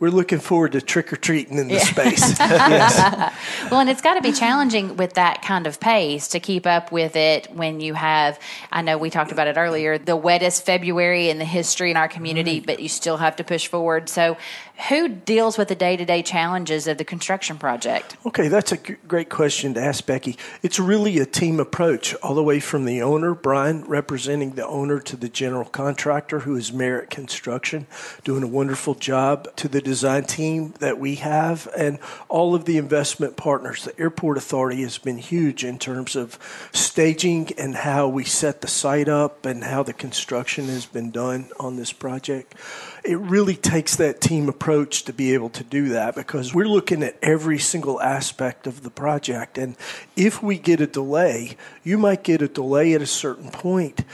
we're 0.00 0.10
looking 0.10 0.40
forward 0.40 0.72
to 0.72 0.80
trick 0.80 1.12
or 1.12 1.16
treating 1.16 1.58
in 1.58 1.68
the 1.68 1.74
yeah. 1.74 1.80
space. 1.80 2.38
yes. 2.38 3.34
Well, 3.70 3.80
and 3.80 3.88
it's 3.88 4.02
got 4.02 4.14
to 4.14 4.22
be 4.22 4.32
challenging 4.32 4.96
with 4.96 5.14
that 5.14 5.42
kind 5.42 5.66
of 5.66 5.80
pace 5.80 6.28
to 6.28 6.40
keep 6.40 6.66
up 6.66 6.92
with 6.92 7.16
it 7.16 7.48
when 7.52 7.80
you 7.80 7.94
have, 7.94 8.38
I 8.72 8.82
know 8.82 8.98
we 8.98 9.10
talked 9.10 9.32
about 9.32 9.46
it 9.46 9.56
earlier, 9.56 9.98
the 9.98 10.16
wettest 10.16 10.64
February 10.64 11.30
in 11.30 11.38
the 11.38 11.44
history 11.44 11.90
in 11.90 11.96
our 11.96 12.08
community, 12.08 12.54
right. 12.54 12.66
but 12.66 12.80
you 12.80 12.88
still 12.88 13.16
have 13.18 13.36
to 13.36 13.44
push 13.44 13.66
forward. 13.66 14.08
So, 14.08 14.36
who 14.88 15.08
deals 15.08 15.56
with 15.56 15.68
the 15.68 15.76
day 15.76 15.96
to 15.96 16.04
day 16.04 16.20
challenges 16.22 16.88
of 16.88 16.98
the 16.98 17.04
construction 17.04 17.58
project? 17.58 18.16
Okay, 18.26 18.48
that's 18.48 18.72
a 18.72 18.76
g- 18.76 18.96
great 19.06 19.30
question 19.30 19.74
to 19.74 19.80
ask, 19.80 20.04
Becky. 20.04 20.36
It's 20.62 20.80
really 20.80 21.20
a 21.20 21.26
team 21.26 21.60
approach, 21.60 22.12
all 22.16 22.34
the 22.34 22.42
way 22.42 22.58
from 22.58 22.84
the 22.84 23.00
owner, 23.00 23.34
Brian, 23.34 23.84
representing 23.84 24.52
the 24.52 24.66
owner, 24.66 24.98
to 24.98 25.16
the 25.16 25.28
general 25.28 25.66
contractor, 25.66 26.40
who 26.40 26.56
is 26.56 26.72
Merit 26.72 27.08
Construction, 27.08 27.86
doing 28.24 28.42
a 28.42 28.48
wonderful 28.48 28.94
job, 28.96 29.54
to 29.56 29.68
the 29.68 29.80
design 29.84 30.24
team 30.24 30.74
that 30.80 30.98
we 30.98 31.16
have, 31.16 31.68
and 31.76 31.98
all 32.28 32.54
of 32.54 32.64
the 32.64 32.78
investment 32.78 33.36
partners. 33.36 33.84
The 33.84 33.98
Airport 34.00 34.36
Authority 34.36 34.82
has 34.82 34.98
been 34.98 35.18
huge 35.18 35.64
in 35.64 35.78
terms 35.78 36.16
of 36.16 36.38
staging 36.72 37.50
and 37.58 37.76
how 37.76 38.08
we 38.08 38.24
set 38.24 38.60
the 38.60 38.68
site 38.68 39.08
up 39.08 39.46
and 39.46 39.62
how 39.62 39.82
the 39.82 39.92
construction 39.92 40.66
has 40.66 40.86
been 40.86 41.10
done 41.10 41.50
on 41.60 41.76
this 41.76 41.92
project 41.92 42.54
it 43.04 43.18
really 43.18 43.54
takes 43.54 43.96
that 43.96 44.20
team 44.20 44.48
approach 44.48 45.04
to 45.04 45.12
be 45.12 45.34
able 45.34 45.50
to 45.50 45.62
do 45.62 45.90
that 45.90 46.14
because 46.14 46.54
we're 46.54 46.66
looking 46.66 47.02
at 47.02 47.16
every 47.20 47.58
single 47.58 48.00
aspect 48.00 48.66
of 48.66 48.82
the 48.82 48.90
project. 48.90 49.58
And 49.58 49.76
if 50.16 50.42
we 50.42 50.58
get 50.58 50.80
a 50.80 50.86
delay, 50.86 51.56
you 51.82 51.98
might 51.98 52.24
get 52.24 52.40
a 52.40 52.48
delay 52.48 52.94
at 52.94 53.02
a 53.02 53.06
certain 53.06 53.50
point 53.50 54.04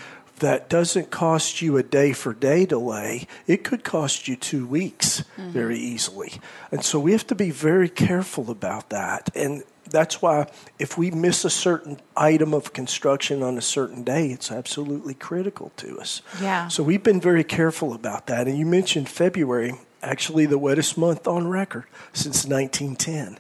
that 0.41 0.69
doesn't 0.69 1.11
cost 1.11 1.63
you 1.63 1.77
a 1.77 1.83
day 1.83 2.13
for 2.13 2.35
day 2.35 2.67
delay, 2.67 3.27
it 3.47 3.65
could 3.65 3.85
cost 3.85 4.29
you 4.29 4.37
two 4.37 4.67
weeks 4.67 5.23
mm-hmm. 5.37 5.51
very 5.51 5.79
easily. 5.79 6.35
And 6.71 6.85
so 6.85 6.99
we 6.99 7.13
have 7.13 7.27
to 7.29 7.35
be 7.35 7.51
very 7.51 7.89
careful 7.89 8.51
about 8.51 8.91
that. 8.91 9.31
And 9.35 9.63
that's 9.91 10.23
why 10.23 10.51
if 10.79 10.97
we 10.97 11.11
miss 11.11 11.45
a 11.45 11.51
certain 11.51 11.99
item 12.17 12.55
of 12.55 12.73
construction 12.73 13.43
on 13.43 13.59
a 13.59 13.63
certain 13.63 14.03
day, 14.03 14.29
it's 14.29 14.51
absolutely 14.51 15.15
critical 15.15 15.73
to 15.77 15.99
us. 16.01 16.23
Yeah. 16.41 16.69
So 16.69 16.83
we've 16.83 17.03
been 17.03 17.21
very 17.21 17.45
careful 17.45 17.93
about 17.93 18.27
that. 18.27 18.47
And 18.47 18.59
you 18.59 18.67
mentioned 18.67 19.09
February, 19.09 19.75
actually 20.03 20.47
the 20.47 20.59
wettest 20.59 20.97
month 20.97 21.27
on 21.27 21.49
record 21.49 21.85
since 22.13 22.45
1910. 22.47 23.39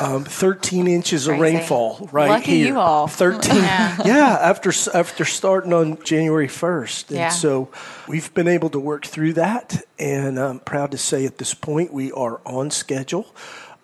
Um, 0.00 0.24
13 0.24 0.86
inches 0.86 1.24
Crazy. 1.24 1.34
of 1.34 1.40
rainfall 1.40 2.08
right 2.12 2.28
Lucky 2.28 2.58
here. 2.58 2.66
you 2.68 2.78
all. 2.78 3.06
13. 3.06 3.56
yeah. 3.56 3.96
yeah, 4.04 4.38
after 4.40 4.70
after 4.92 5.24
starting 5.24 5.72
on 5.72 6.02
January 6.04 6.48
1st. 6.48 7.08
And 7.08 7.18
yeah. 7.18 7.28
so 7.30 7.70
we've 8.06 8.32
been 8.34 8.48
able 8.48 8.68
to 8.70 8.78
work 8.78 9.06
through 9.06 9.32
that 9.34 9.82
and 9.98 10.38
I'm 10.38 10.60
proud 10.60 10.90
to 10.90 10.98
say 10.98 11.24
at 11.24 11.38
this 11.38 11.54
point 11.54 11.92
we 11.92 12.12
are 12.12 12.40
on 12.44 12.70
schedule 12.70 13.34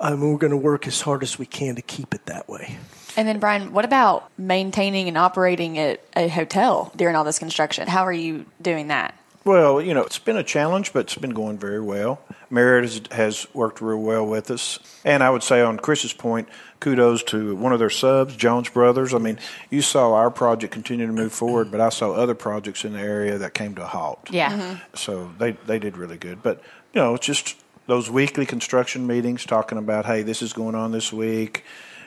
um, 0.01 0.21
we're 0.21 0.39
going 0.39 0.51
to 0.51 0.57
work 0.57 0.87
as 0.87 1.01
hard 1.01 1.23
as 1.23 1.39
we 1.39 1.47
can 1.47 1.77
to 1.77 1.83
keep 1.83 2.15
it 2.15 2.27
that 2.27 2.49
way. 2.49 2.77
And 3.17 3.29
then, 3.29 3.39
Brian, 3.39 3.73
what 3.73 3.85
about 3.85 4.29
maintaining 4.37 5.09
and 5.09 5.17
operating 5.17 5.77
a, 5.77 5.99
a 6.17 6.29
hotel 6.29 6.93
during 6.97 7.15
all 7.15 7.25
this 7.25 7.39
construction? 7.39 7.87
How 7.87 8.05
are 8.05 8.13
you 8.13 8.45
doing 8.61 8.89
that? 8.89 9.15
Well, 9.45 9.81
you 9.83 9.93
know, 9.93 10.03
it's 10.03 10.19
been 10.19 10.39
a 10.39 10.43
challenge, 10.43 10.93
but 10.93 11.01
it's 11.01 11.17
been 11.17 11.35
going 11.35 11.59
very 11.59 11.81
well. 11.81 12.21
Merit 12.49 12.85
has, 12.85 13.01
has, 13.11 13.47
worked 13.53 13.81
real 13.83 14.01
well 14.01 14.27
with 14.27 14.51
us. 14.51 14.79
And 15.05 15.23
I 15.23 15.29
would 15.29 15.43
say, 15.43 15.61
on 15.61 15.79
Chris's 15.79 16.15
point, 16.15 16.49
kudos 16.81 17.23
to 17.25 17.55
one 17.55 17.73
of 17.73 17.79
their 17.79 17.91
subs, 17.91 18.37
Jones 18.37 18.71
Brothers. 18.71 19.13
I 19.13 19.19
mean, 19.19 19.39
you 19.69 19.83
saw 19.83 20.15
our 20.15 20.31
project 20.31 20.73
continue 20.73 21.07
to 21.07 21.13
move 21.13 21.33
forward, 21.33 21.71
but 21.71 21.81
I 21.81 21.91
saw 21.91 22.13
other 22.13 22.35
projects 22.35 22.85
in 22.85 22.95
the 22.95 23.01
area 23.01 23.37
that 23.37 23.53
came 23.53 23.75
to 23.75 23.83
a 23.83 23.87
halt. 23.87 24.29
Yeah. 24.31 24.53
Mm-hmm. 24.53 24.97
So 24.97 25.33
they, 25.39 25.53
they 25.53 25.79
did 25.79 25.99
really 25.99 26.17
good. 26.17 26.43
But, 26.43 26.63
you 26.95 27.01
know, 27.03 27.15
it's 27.15 27.27
just 27.27 27.57
those 27.87 28.11
weekly 28.11 28.47
construction 28.47 29.07
meetings 29.07 29.45
talking 29.45 29.77
about, 29.77 30.07
hey, 30.07 30.23
this 30.23 30.41
is 30.41 30.55
going 30.55 30.75
on 30.75 30.93
this 30.93 31.13
week, 31.13 31.65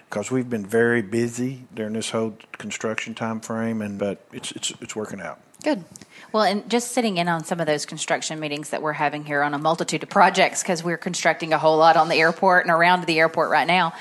because 0.10 0.32
we've 0.32 0.50
been 0.50 0.65
very 0.65 1.02
busy 1.02 1.65
during 1.73 1.93
this 1.93 2.10
whole 2.12 2.38
construction 2.54 3.13
time 3.13 3.39
frame, 3.41 3.82
and 3.82 4.00
but 4.00 4.26
it's 4.32 4.52
it's 4.54 4.71
it's 4.82 4.95
working 4.95 5.21
out. 5.21 5.39
Good. 5.63 5.84
Well, 6.32 6.43
and 6.43 6.70
just 6.70 6.91
sitting 6.91 7.17
in 7.17 7.28
on 7.28 7.46
some 7.46 7.60
of 7.60 7.67
those 7.67 7.86
construction 7.86 8.39
meetings 8.39 8.70
that 8.72 8.82
we're 8.82 8.93
having 8.93 9.24
here 9.24 9.41
on 9.41 9.54
a 9.54 9.58
multitude 9.58 10.04
of 10.04 10.10
projects 10.10 10.62
because 10.62 10.84
we're 10.84 10.98
constructing 10.98 11.54
a 11.54 11.58
whole 11.58 11.78
lot 11.78 11.96
on 11.96 12.10
the 12.10 12.15
airport 12.15 12.65
and 12.65 12.72
around 12.72 13.06
the 13.06 13.20
airport 13.20 13.50
right 13.50 13.67
now. 13.67 13.93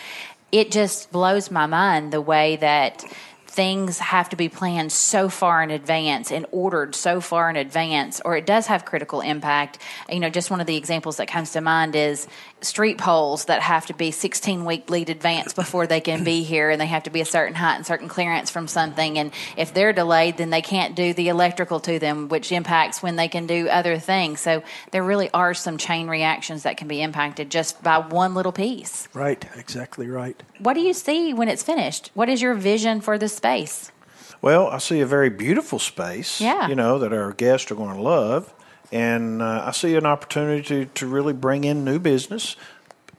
It 0.50 0.70
just 0.70 1.12
blows 1.12 1.50
my 1.50 1.66
mind 1.66 2.12
the 2.12 2.20
way 2.20 2.56
that 2.56 3.04
things 3.56 3.98
have 3.98 4.28
to 4.28 4.36
be 4.36 4.50
planned 4.50 4.92
so 4.92 5.30
far 5.30 5.62
in 5.62 5.70
advance 5.70 6.30
and 6.30 6.44
ordered 6.52 6.94
so 6.94 7.22
far 7.22 7.48
in 7.48 7.56
advance, 7.56 8.20
or 8.22 8.36
it 8.36 8.44
does 8.44 8.66
have 8.66 8.84
critical 8.84 9.22
impact. 9.22 9.78
You 10.10 10.20
know, 10.20 10.28
just 10.28 10.50
one 10.50 10.60
of 10.60 10.66
the 10.66 10.76
examples 10.76 11.16
that 11.16 11.26
comes 11.26 11.52
to 11.52 11.62
mind 11.62 11.96
is 11.96 12.28
street 12.66 12.98
poles 12.98 13.46
that 13.46 13.62
have 13.62 13.86
to 13.86 13.94
be 13.94 14.10
16 14.10 14.64
week 14.64 14.90
lead 14.90 15.08
advance 15.08 15.52
before 15.52 15.86
they 15.86 16.00
can 16.00 16.24
be 16.24 16.42
here, 16.52 16.70
and 16.70 16.80
they 16.80 16.86
have 16.86 17.04
to 17.04 17.10
be 17.10 17.20
a 17.20 17.24
certain 17.24 17.54
height 17.54 17.76
and 17.76 17.86
certain 17.86 18.08
clearance 18.08 18.50
from 18.50 18.68
something. 18.68 19.18
And 19.18 19.32
if 19.56 19.72
they're 19.72 19.92
delayed, 19.92 20.36
then 20.36 20.50
they 20.50 20.62
can't 20.62 20.94
do 20.94 21.14
the 21.14 21.28
electrical 21.28 21.80
to 21.80 21.98
them, 21.98 22.28
which 22.28 22.52
impacts 22.52 23.02
when 23.02 23.16
they 23.16 23.28
can 23.28 23.46
do 23.46 23.68
other 23.68 23.98
things. 23.98 24.40
So 24.40 24.62
there 24.90 25.02
really 25.02 25.30
are 25.32 25.54
some 25.54 25.78
chain 25.78 26.08
reactions 26.08 26.64
that 26.64 26.76
can 26.76 26.88
be 26.88 27.00
impacted 27.00 27.50
just 27.50 27.82
by 27.82 27.98
one 27.98 28.34
little 28.34 28.52
piece. 28.52 29.08
Right, 29.14 29.44
exactly 29.56 30.08
right. 30.08 30.42
What 30.58 30.74
do 30.74 30.80
you 30.80 30.92
see 30.92 31.32
when 31.32 31.48
it's 31.48 31.62
finished? 31.62 32.10
What 32.14 32.28
is 32.28 32.42
your 32.42 32.54
vision 32.54 33.00
for 33.00 33.18
the 33.18 33.28
space? 33.28 33.92
Well, 34.42 34.68
I 34.68 34.78
see 34.78 35.00
a 35.00 35.06
very 35.06 35.30
beautiful 35.30 35.78
space. 35.78 36.40
Yeah. 36.40 36.68
You 36.68 36.74
know 36.74 36.98
that 36.98 37.12
our 37.12 37.32
guests 37.32 37.70
are 37.70 37.74
going 37.74 37.96
to 37.96 38.02
love, 38.02 38.52
and 38.92 39.42
uh, 39.42 39.64
I 39.66 39.70
see 39.72 39.94
an 39.96 40.06
opportunity 40.06 40.62
to, 40.62 40.84
to 40.86 41.06
really 41.06 41.32
bring 41.32 41.64
in 41.64 41.84
new 41.84 41.98
business, 41.98 42.56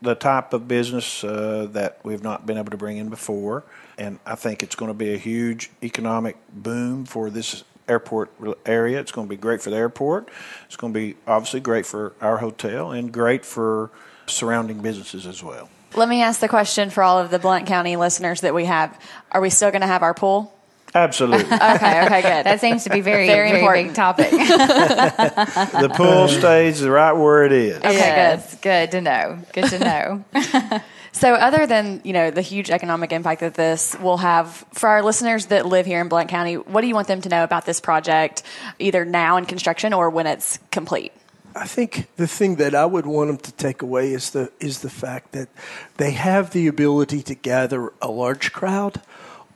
the 0.01 0.15
type 0.15 0.53
of 0.53 0.67
business 0.67 1.23
uh, 1.23 1.67
that 1.71 1.99
we've 2.03 2.23
not 2.23 2.45
been 2.45 2.58
able 2.58 2.71
to 2.71 2.77
bring 2.77 2.97
in 2.97 3.10
before, 3.10 3.63
and 3.97 4.19
I 4.25 4.36
think 4.36 4.63
it's 4.63 4.75
going 4.75 4.89
to 4.89 4.97
be 4.97 5.13
a 5.13 5.17
huge 5.17 5.71
economic 5.84 6.38
boom 6.53 7.06
for 7.06 7.30
this 7.30 7.63
airport 7.88 8.32
area. 8.65 8.99
It's 8.99 9.12
going 9.12 9.27
to 9.27 9.30
be 9.30 9.38
great 9.38 9.62
for 9.62 9.69
the 9.69 9.77
airport. 9.77 10.30
It's 10.65 10.75
going 10.75 10.93
to 10.93 10.99
be 10.99 11.15
obviously 11.25 11.60
great 11.60 11.86
for 11.86 12.13
our 12.21 12.38
hotel 12.38 12.91
and 12.91 13.12
great 13.12 13.45
for 13.45 13.91
surrounding 14.27 14.82
businesses 14.82 15.25
as 15.25 15.41
well. 15.41 15.69
Let 15.95 16.10
me 16.10 16.21
ask 16.21 16.41
the 16.41 16.49
question 16.49 16.89
for 16.89 17.01
all 17.01 17.17
of 17.17 17.32
the 17.32 17.39
Blount 17.39 17.65
County 17.65 17.95
listeners 17.95 18.41
that 18.41 18.53
we 18.53 18.65
have: 18.65 18.99
Are 19.32 19.41
we 19.41 19.49
still 19.49 19.71
going 19.71 19.82
to 19.82 19.88
have 19.88 20.03
our 20.03 20.13
pool? 20.13 20.53
Absolutely. 20.95 21.45
okay. 21.54 22.06
Okay. 22.06 22.21
Good. 22.21 22.45
That 22.45 22.60
seems 22.60 22.84
to 22.86 22.89
be 22.89 23.02
very 23.02 23.28
Very 23.28 23.50
very, 23.52 23.60
important. 23.60 23.88
big 23.89 23.95
topic. 23.95 24.32
the 24.32 25.91
pool 25.93 26.28
stays 26.28 26.84
right 26.86 27.12
where 27.12 27.43
it 27.43 27.52
is. 27.52 27.78
Okay, 27.78 27.93
yes, 27.93 28.56
good 28.62 28.91
to 28.91 29.02
know. 29.02 29.39
Good 29.54 29.69
to 29.69 29.80
know. 29.80 30.82
So, 31.13 31.34
other 31.34 31.65
than 31.65 32.02
you 32.04 32.13
know 32.13 32.30
the 32.30 32.41
huge 32.41 32.69
economic 32.69 33.12
impact 33.12 33.41
that 33.41 33.56
this 33.56 33.97
will 34.00 34.17
have 34.17 34.63
for 34.73 34.88
our 34.88 35.02
listeners 35.02 35.47
that 35.47 35.65
live 35.65 35.88
here 35.88 36.00
in 36.00 36.10
Blount 36.10 36.30
County, 36.30 36.56
what 36.58 36.82
do 36.82 36.88
you 36.88 36.93
want 36.93 37.08
them 37.08 37.21
to 37.21 37.30
know 37.30 37.43
about 37.43 37.65
this 37.65 37.80
project, 37.80 38.43
either 38.78 39.04
now 39.04 39.38
in 39.38 39.45
construction 39.45 39.93
or 39.93 40.12
when 40.12 40.28
it's 40.28 40.60
complete? 40.69 41.12
I 41.56 41.65
think 41.65 42.08
the 42.17 42.28
thing 42.28 42.58
that 42.58 42.76
I 42.76 42.86
would 42.86 43.08
want 43.08 43.30
them 43.30 43.38
to 43.38 43.52
take 43.54 43.82
away 43.82 44.13
is 44.13 44.30
the 44.30 44.52
is 44.60 44.82
the 44.82 44.91
fact 44.91 45.32
that 45.32 45.50
they 45.95 46.12
have 46.12 46.52
the 46.52 46.67
ability 46.67 47.23
to 47.23 47.34
gather 47.34 47.91
a 48.00 48.10
large 48.12 48.54
crowd 48.54 49.02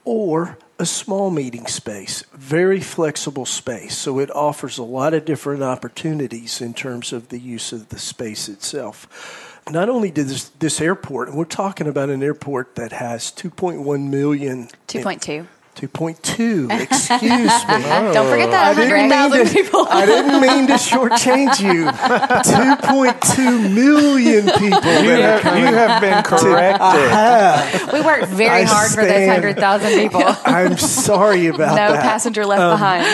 or 0.03 0.57
a 0.81 0.85
small 0.85 1.29
meeting 1.29 1.67
space, 1.67 2.23
very 2.33 2.79
flexible 2.79 3.45
space. 3.45 3.95
So 3.95 4.17
it 4.17 4.31
offers 4.35 4.79
a 4.79 4.83
lot 4.83 5.13
of 5.13 5.25
different 5.25 5.61
opportunities 5.61 6.59
in 6.59 6.73
terms 6.73 7.13
of 7.13 7.29
the 7.29 7.37
use 7.37 7.71
of 7.71 7.89
the 7.89 7.99
space 7.99 8.49
itself. 8.49 9.61
Not 9.69 9.89
only 9.89 10.09
did 10.09 10.25
this, 10.25 10.49
this 10.57 10.81
airport, 10.81 11.29
and 11.29 11.37
we're 11.37 11.45
talking 11.45 11.85
about 11.85 12.09
an 12.09 12.23
airport 12.23 12.73
that 12.75 12.93
has 12.93 13.25
2.1 13.31 14.09
million. 14.09 14.69
2.2. 14.87 15.45
2.2. 15.87 16.69
Excuse 16.81 17.19
me. 17.21 18.13
Don't 18.13 18.29
forget 18.29 18.51
that 18.51 18.77
100,000 18.77 19.49
people. 19.49 19.87
I 19.89 20.05
didn't 20.05 20.41
mean 20.41 20.67
to 20.67 20.73
shortchange 20.73 21.59
you. 21.59 21.85
2.2 21.91 23.73
million 23.73 24.45
people. 24.45 24.69
You 24.69 25.17
that 25.17 25.41
have, 25.41 25.57
you 25.57 25.65
have 25.65 26.01
been 26.01 26.23
corrected. 26.23 27.93
We 27.93 28.01
worked 28.01 28.27
very 28.27 28.49
I 28.49 28.63
hard 28.63 28.91
for 28.91 29.03
those 29.03 29.27
hundred 29.27 29.57
thousand 29.57 29.97
people. 29.97 30.21
I'm 30.45 30.77
sorry 30.77 31.47
about 31.47 31.75
No 31.75 31.75
that. 31.75 31.95
No 31.95 32.01
passenger 32.01 32.45
left 32.45 32.61
um, 32.61 32.73
behind. 32.77 33.05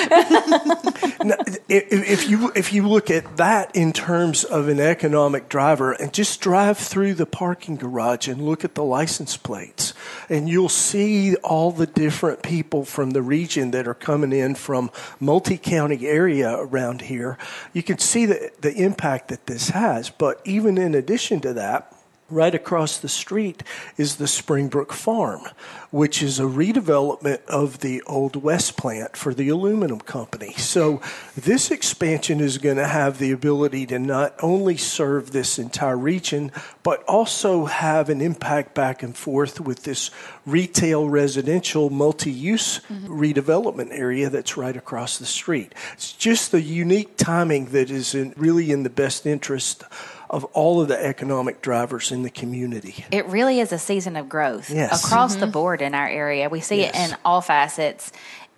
No, 1.23 1.36
if, 1.69 1.91
if 1.91 2.30
you 2.30 2.51
if 2.56 2.73
you 2.73 2.88
look 2.88 3.10
at 3.10 3.38
that 3.38 3.75
in 3.75 3.93
terms 3.93 4.43
of 4.43 4.67
an 4.67 4.80
economic 4.80 5.49
driver, 5.49 5.93
and 5.93 6.13
just 6.13 6.41
drive 6.41 6.77
through 6.77 7.13
the 7.13 7.25
parking 7.25 7.75
garage 7.75 8.27
and 8.27 8.41
look 8.41 8.63
at 8.63 8.75
the 8.75 8.84
license 8.84 9.38
plates, 9.38 9.93
and 10.30 10.49
you'll 10.49 10.69
see 10.69 11.36
all 11.38 11.71
the 11.71 11.88
different 11.88 12.43
people 12.43 12.57
from 12.63 13.12
the 13.12 13.22
region 13.22 13.72
that 13.72 13.88
are 13.88 13.93
coming 13.93 14.32
in 14.32 14.56
from 14.56 14.91
multi-county 15.20 16.08
area 16.08 16.56
around 16.56 17.02
here. 17.02 17.38
You 17.74 17.84
can 17.84 17.98
see 17.98 18.26
the 18.26 18.52
the 18.62 18.74
impact 18.74 19.30
that 19.30 19.46
this 19.46 19.70
has. 19.70 20.10
But 20.10 20.41
even 20.46 20.78
in 20.78 20.96
addition 20.96 21.39
to 21.41 21.54
that. 21.54 21.93
Right 22.30 22.54
across 22.54 22.98
the 22.98 23.08
street 23.08 23.63
is 23.96 24.18
the 24.18 24.28
Springbrook 24.28 24.92
Farm, 24.92 25.44
which 25.92 26.22
is 26.22 26.42
a 26.42 26.44
redevelopment 26.44 27.46
of 27.46 27.80
the 27.80 28.02
old 28.02 28.36
West 28.36 28.76
plant 28.76 29.16
for 29.16 29.34
the 29.34 29.48
aluminum 29.48 30.02
company. 30.02 30.52
So, 30.58 31.02
this 31.38 31.72
expansion 31.72 32.42
is 32.42 32.58
going 32.58 32.76
to 32.76 32.88
have 32.88 33.18
the 33.18 33.32
ability 33.32 33.86
to 33.88 34.00
not 34.00 34.36
only 34.44 34.76
serve 34.76 35.32
this 35.32 35.58
entire 35.58 35.98
region, 35.98 36.52
but 36.84 37.02
also 37.06 37.63
have 37.63 38.10
an 38.10 38.20
impact 38.20 38.74
back 38.74 39.04
and 39.04 39.16
forth 39.16 39.62
with 39.62 39.84
this 39.84 40.12
retail 40.46 41.08
residential 41.08 41.90
multi 41.90 42.32
use 42.32 42.80
mm-hmm. 42.80 43.08
redevelopment 43.08 43.98
area 43.98 44.30
that's 44.30 44.58
right 44.58 44.76
across 44.76 45.18
the 45.18 45.26
street. 45.26 45.74
It's 45.94 46.12
just 46.12 46.52
the 46.52 46.62
unique 46.62 47.16
timing 47.16 47.68
that 47.68 47.90
is 47.90 48.13
in, 48.13 48.34
really 48.36 48.70
in 48.72 48.84
the 48.84 48.90
best 48.90 49.26
interest 49.26 49.86
of 50.30 50.44
all 50.46 50.82
of 50.82 50.88
the 50.88 51.04
economic 51.04 51.62
drivers 51.62 52.12
in 52.12 52.24
the 52.24 52.30
community. 52.30 53.06
It 53.12 53.26
really 53.28 53.60
is 53.60 53.72
a 53.72 53.78
season 53.78 54.16
of 54.16 54.28
growth 54.28 54.70
Yes. 54.70 55.04
across 55.04 55.36
the 55.36 55.42
mm-hmm. 55.42 55.52
board 55.52 55.82
in 55.82 55.96
our 55.96 56.08
area. 56.08 56.50
We 56.50 56.60
see 56.60 56.82
it 56.82 56.96
in 56.96 57.16
all 57.24 57.42
facets. 57.42 58.12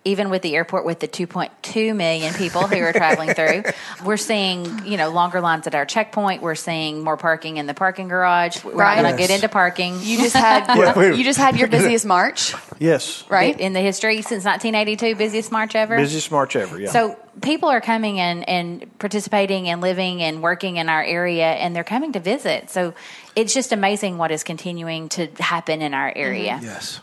Even 0.06 0.30
with 0.30 0.42
the 0.42 0.56
airport, 0.56 0.86
with 0.86 1.02
the 1.02 1.10
2.2 1.10 1.94
million 1.96 2.34
people 2.34 2.62
who 2.66 2.78
are 2.78 2.94
traveling 2.94 3.34
through, 3.34 3.64
we're 4.06 4.16
seeing 4.18 4.86
you 4.86 4.96
know 4.96 5.10
longer 5.10 5.42
lines 5.42 5.68
at 5.68 5.76
our 5.76 5.86
checkpoint. 5.86 6.42
We're 6.42 6.56
seeing 6.56 7.04
more 7.04 7.18
parking 7.18 7.58
in 7.58 7.68
the 7.68 7.74
parking 7.74 8.08
garage. 8.08 8.64
We're 8.64 8.72
Right. 8.76 8.96
not 8.96 9.02
going 9.04 9.16
to 9.16 9.22
Yes. 9.22 9.28
get 9.28 9.36
into 9.36 9.50
parking. 9.50 10.00
You 10.02 10.18
just 10.18 10.36
had 10.36 10.68
Yeah, 10.78 11.12
you 11.12 11.24
just 11.26 11.38
had 11.38 11.58
your 11.58 11.68
busiest 11.68 12.06
March, 12.06 12.56
Yes. 12.80 13.26
right? 13.30 13.60
in 13.60 13.74
the 13.74 13.82
history 13.82 14.22
since 14.22 14.46
1982, 14.46 15.16
busiest 15.16 15.52
March 15.52 15.76
ever. 15.76 15.98
Busiest 15.98 16.32
March 16.32 16.56
ever, 16.56 16.80
yeah. 16.80 16.92
So 16.92 17.18
people 17.42 17.68
are 17.70 17.82
coming 17.82 18.22
and, 18.22 18.48
and 18.48 18.98
participating 19.00 19.68
and 19.68 19.82
living 19.82 20.22
and 20.24 20.42
working 20.42 20.78
in 20.78 20.88
our 20.88 21.04
area 21.04 21.46
and 21.52 21.76
they're 21.76 21.84
coming 21.84 22.14
to 22.14 22.20
visit. 22.22 22.70
So 22.70 22.94
it's 23.36 23.54
just 23.54 23.74
amazing 23.74 24.18
what 24.18 24.32
is 24.32 24.44
continuing 24.46 25.10
to 25.10 25.28
happen 25.40 25.82
in 25.82 25.94
our 25.94 26.12
area. 26.16 26.58
Yes. 26.64 27.02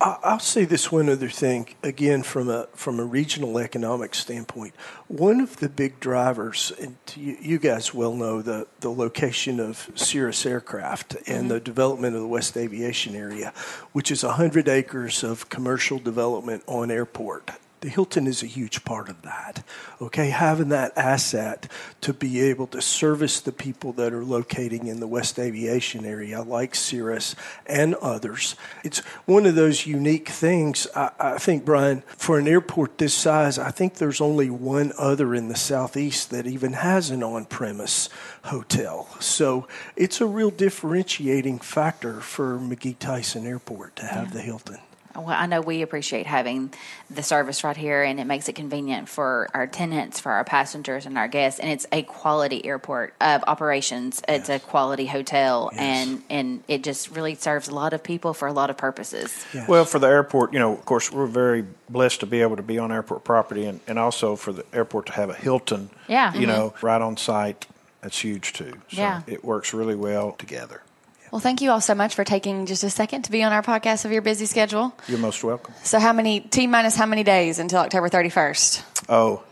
I- 0.00 0.18
I'll 0.22 0.38
say 0.38 0.64
this 0.64 0.92
one 0.92 1.08
other 1.08 1.28
thing 1.28 1.74
again 1.82 2.22
from 2.22 2.48
a 2.48 2.68
from 2.74 3.00
a 3.00 3.04
regional 3.04 3.58
economic 3.58 4.14
standpoint. 4.14 4.74
One 5.08 5.40
of 5.40 5.56
the 5.56 5.68
big 5.68 5.98
drivers, 5.98 6.72
and 6.80 6.96
you, 7.16 7.58
guys 7.58 7.92
well 7.92 8.14
know 8.14 8.40
the 8.40 8.66
the 8.80 8.90
location 8.90 9.58
of 9.58 9.90
Cirrus 9.94 10.46
Aircraft 10.46 11.14
and 11.14 11.24
mm-hmm. 11.24 11.48
the 11.48 11.60
development 11.60 12.14
of 12.14 12.22
the 12.22 12.28
West 12.28 12.56
Aviation 12.56 13.16
area, 13.16 13.52
which 13.92 14.10
is 14.10 14.22
hundred 14.22 14.68
acres 14.68 15.24
of 15.24 15.48
commercial 15.48 15.98
development 15.98 16.62
on 16.66 16.90
airport. 16.90 17.50
The 17.80 17.88
Hilton 17.88 18.26
is 18.26 18.42
a 18.42 18.46
huge 18.46 18.84
part 18.84 19.08
of 19.08 19.22
that. 19.22 19.62
Okay, 20.00 20.30
having 20.30 20.70
that 20.70 20.96
asset 20.96 21.70
to 22.00 22.12
be 22.12 22.40
able 22.40 22.66
to 22.68 22.82
service 22.82 23.40
the 23.40 23.52
people 23.52 23.92
that 23.92 24.12
are 24.12 24.24
locating 24.24 24.88
in 24.88 24.98
the 24.98 25.06
West 25.06 25.38
Aviation 25.38 26.04
area, 26.04 26.42
like 26.42 26.74
Cirrus 26.74 27.36
and 27.66 27.94
others, 27.96 28.56
it's 28.82 28.98
one 29.26 29.46
of 29.46 29.54
those 29.54 29.86
unique 29.86 30.28
things. 30.28 30.88
I, 30.96 31.10
I 31.20 31.38
think, 31.38 31.64
Brian, 31.64 32.02
for 32.08 32.38
an 32.38 32.48
airport 32.48 32.98
this 32.98 33.14
size, 33.14 33.58
I 33.58 33.70
think 33.70 33.94
there's 33.94 34.20
only 34.20 34.50
one 34.50 34.92
other 34.98 35.32
in 35.34 35.48
the 35.48 35.56
southeast 35.56 36.30
that 36.30 36.46
even 36.48 36.72
has 36.72 37.10
an 37.10 37.22
on-premise 37.22 38.08
hotel. 38.44 39.08
So 39.20 39.68
it's 39.94 40.20
a 40.20 40.26
real 40.26 40.50
differentiating 40.50 41.60
factor 41.60 42.20
for 42.20 42.58
McGee 42.58 42.98
Tyson 42.98 43.46
Airport 43.46 43.94
to 43.96 44.06
have 44.06 44.32
the 44.32 44.40
Hilton. 44.40 44.78
Well, 45.18 45.36
I 45.36 45.46
know 45.46 45.60
we 45.60 45.82
appreciate 45.82 46.26
having 46.26 46.72
the 47.10 47.22
service 47.22 47.64
right 47.64 47.76
here, 47.76 48.02
and 48.02 48.20
it 48.20 48.24
makes 48.24 48.48
it 48.48 48.54
convenient 48.54 49.08
for 49.08 49.48
our 49.54 49.66
tenants, 49.66 50.20
for 50.20 50.32
our 50.32 50.44
passengers, 50.44 51.06
and 51.06 51.18
our 51.18 51.28
guests. 51.28 51.60
And 51.60 51.70
it's 51.70 51.86
a 51.92 52.02
quality 52.02 52.64
airport 52.64 53.14
of 53.20 53.42
operations. 53.46 54.22
It's 54.28 54.48
a 54.48 54.58
quality 54.58 55.06
hotel, 55.06 55.70
and 55.74 56.22
and 56.30 56.62
it 56.68 56.84
just 56.84 57.10
really 57.10 57.34
serves 57.34 57.68
a 57.68 57.74
lot 57.74 57.92
of 57.92 58.02
people 58.02 58.34
for 58.34 58.48
a 58.48 58.52
lot 58.52 58.70
of 58.70 58.76
purposes. 58.76 59.44
Well, 59.68 59.84
for 59.84 59.98
the 59.98 60.06
airport, 60.08 60.52
you 60.52 60.58
know, 60.58 60.72
of 60.72 60.84
course, 60.84 61.10
we're 61.12 61.26
very 61.26 61.64
blessed 61.88 62.20
to 62.20 62.26
be 62.26 62.40
able 62.42 62.56
to 62.56 62.62
be 62.62 62.78
on 62.78 62.92
airport 62.92 63.24
property 63.24 63.64
and, 63.66 63.80
and 63.86 63.98
also 63.98 64.36
for 64.36 64.52
the 64.52 64.64
airport 64.72 65.06
to 65.06 65.12
have 65.12 65.30
a 65.30 65.34
Hilton, 65.34 65.90
Yeah. 66.06 66.32
you 66.32 66.40
mm-hmm. 66.40 66.48
know, 66.50 66.74
right 66.82 67.00
on 67.00 67.16
site. 67.16 67.66
That's 68.02 68.18
huge 68.20 68.52
too. 68.52 68.72
So 68.88 69.00
Yeah. 69.00 69.22
it 69.26 69.44
works 69.44 69.74
really 69.74 69.96
well 69.96 70.32
together. 70.32 70.82
Well, 71.30 71.40
thank 71.40 71.60
you 71.60 71.70
all 71.70 71.80
so 71.80 71.94
much 71.94 72.14
for 72.14 72.24
taking 72.24 72.64
just 72.66 72.82
a 72.84 72.90
second 72.90 73.22
to 73.22 73.30
be 73.30 73.42
on 73.42 73.52
our 73.52 73.62
podcast 73.62 74.04
of 74.04 74.12
your 74.12 74.22
busy 74.22 74.46
schedule. 74.46 74.94
You're 75.08 75.18
most 75.18 75.44
welcome. 75.44 75.74
So, 75.82 75.98
how 75.98 76.12
many 76.12 76.40
T 76.40 76.66
minus 76.66 76.96
how 76.96 77.06
many 77.06 77.22
days 77.22 77.58
until 77.58 77.80
October 77.80 78.08
thirty 78.08 78.30
first? 78.30 78.82
Oh, 79.10 79.42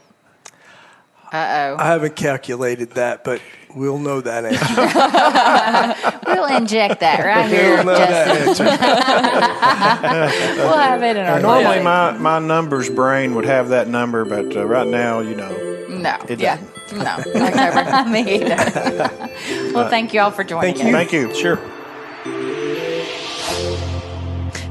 Uh 1.33 1.37
oh. 1.37 1.77
I 1.79 1.87
haven't 1.87 2.17
calculated 2.17 2.93
that, 2.93 3.25
but 3.25 3.43
we'll 3.75 3.99
know 3.99 4.23
that 4.23 4.45
answer. 4.47 6.23
we'll 6.27 6.57
inject 6.57 7.01
that 7.01 7.23
right 7.25 7.47
here. 7.51 7.75
we'll 7.77 7.85
know 7.85 7.97
Justin. 7.99 8.65
that 8.65 10.05
answer. 10.05 10.63
We'll 10.63 10.77
have 10.79 11.03
it 11.03 11.17
in 11.19 11.27
our 11.27 11.41
normally 11.41 11.83
my, 11.83 12.13
my 12.13 12.39
numbers 12.39 12.89
brain 12.89 13.35
would 13.35 13.45
have 13.45 13.69
that 13.71 13.87
number, 13.89 14.25
but 14.25 14.57
uh, 14.57 14.65
right 14.65 14.87
now, 14.87 15.19
you 15.21 15.35
know, 15.37 15.51
no, 15.91 16.17
it 16.29 16.41
Yeah. 16.41 16.57
doesn't. 16.57 16.76
No, 16.93 17.17
October. 17.35 18.05
Me 18.11 18.35
either. 18.35 18.57
well, 19.75 19.89
thank 19.89 20.15
you 20.15 20.21
all 20.21 20.31
for 20.31 20.45
joining 20.45 20.75
Thank 20.75 20.79
you. 20.79 20.97
us. 20.97 21.11
Thank 21.11 21.13
you. 21.13 21.35
Sure. 21.35 21.76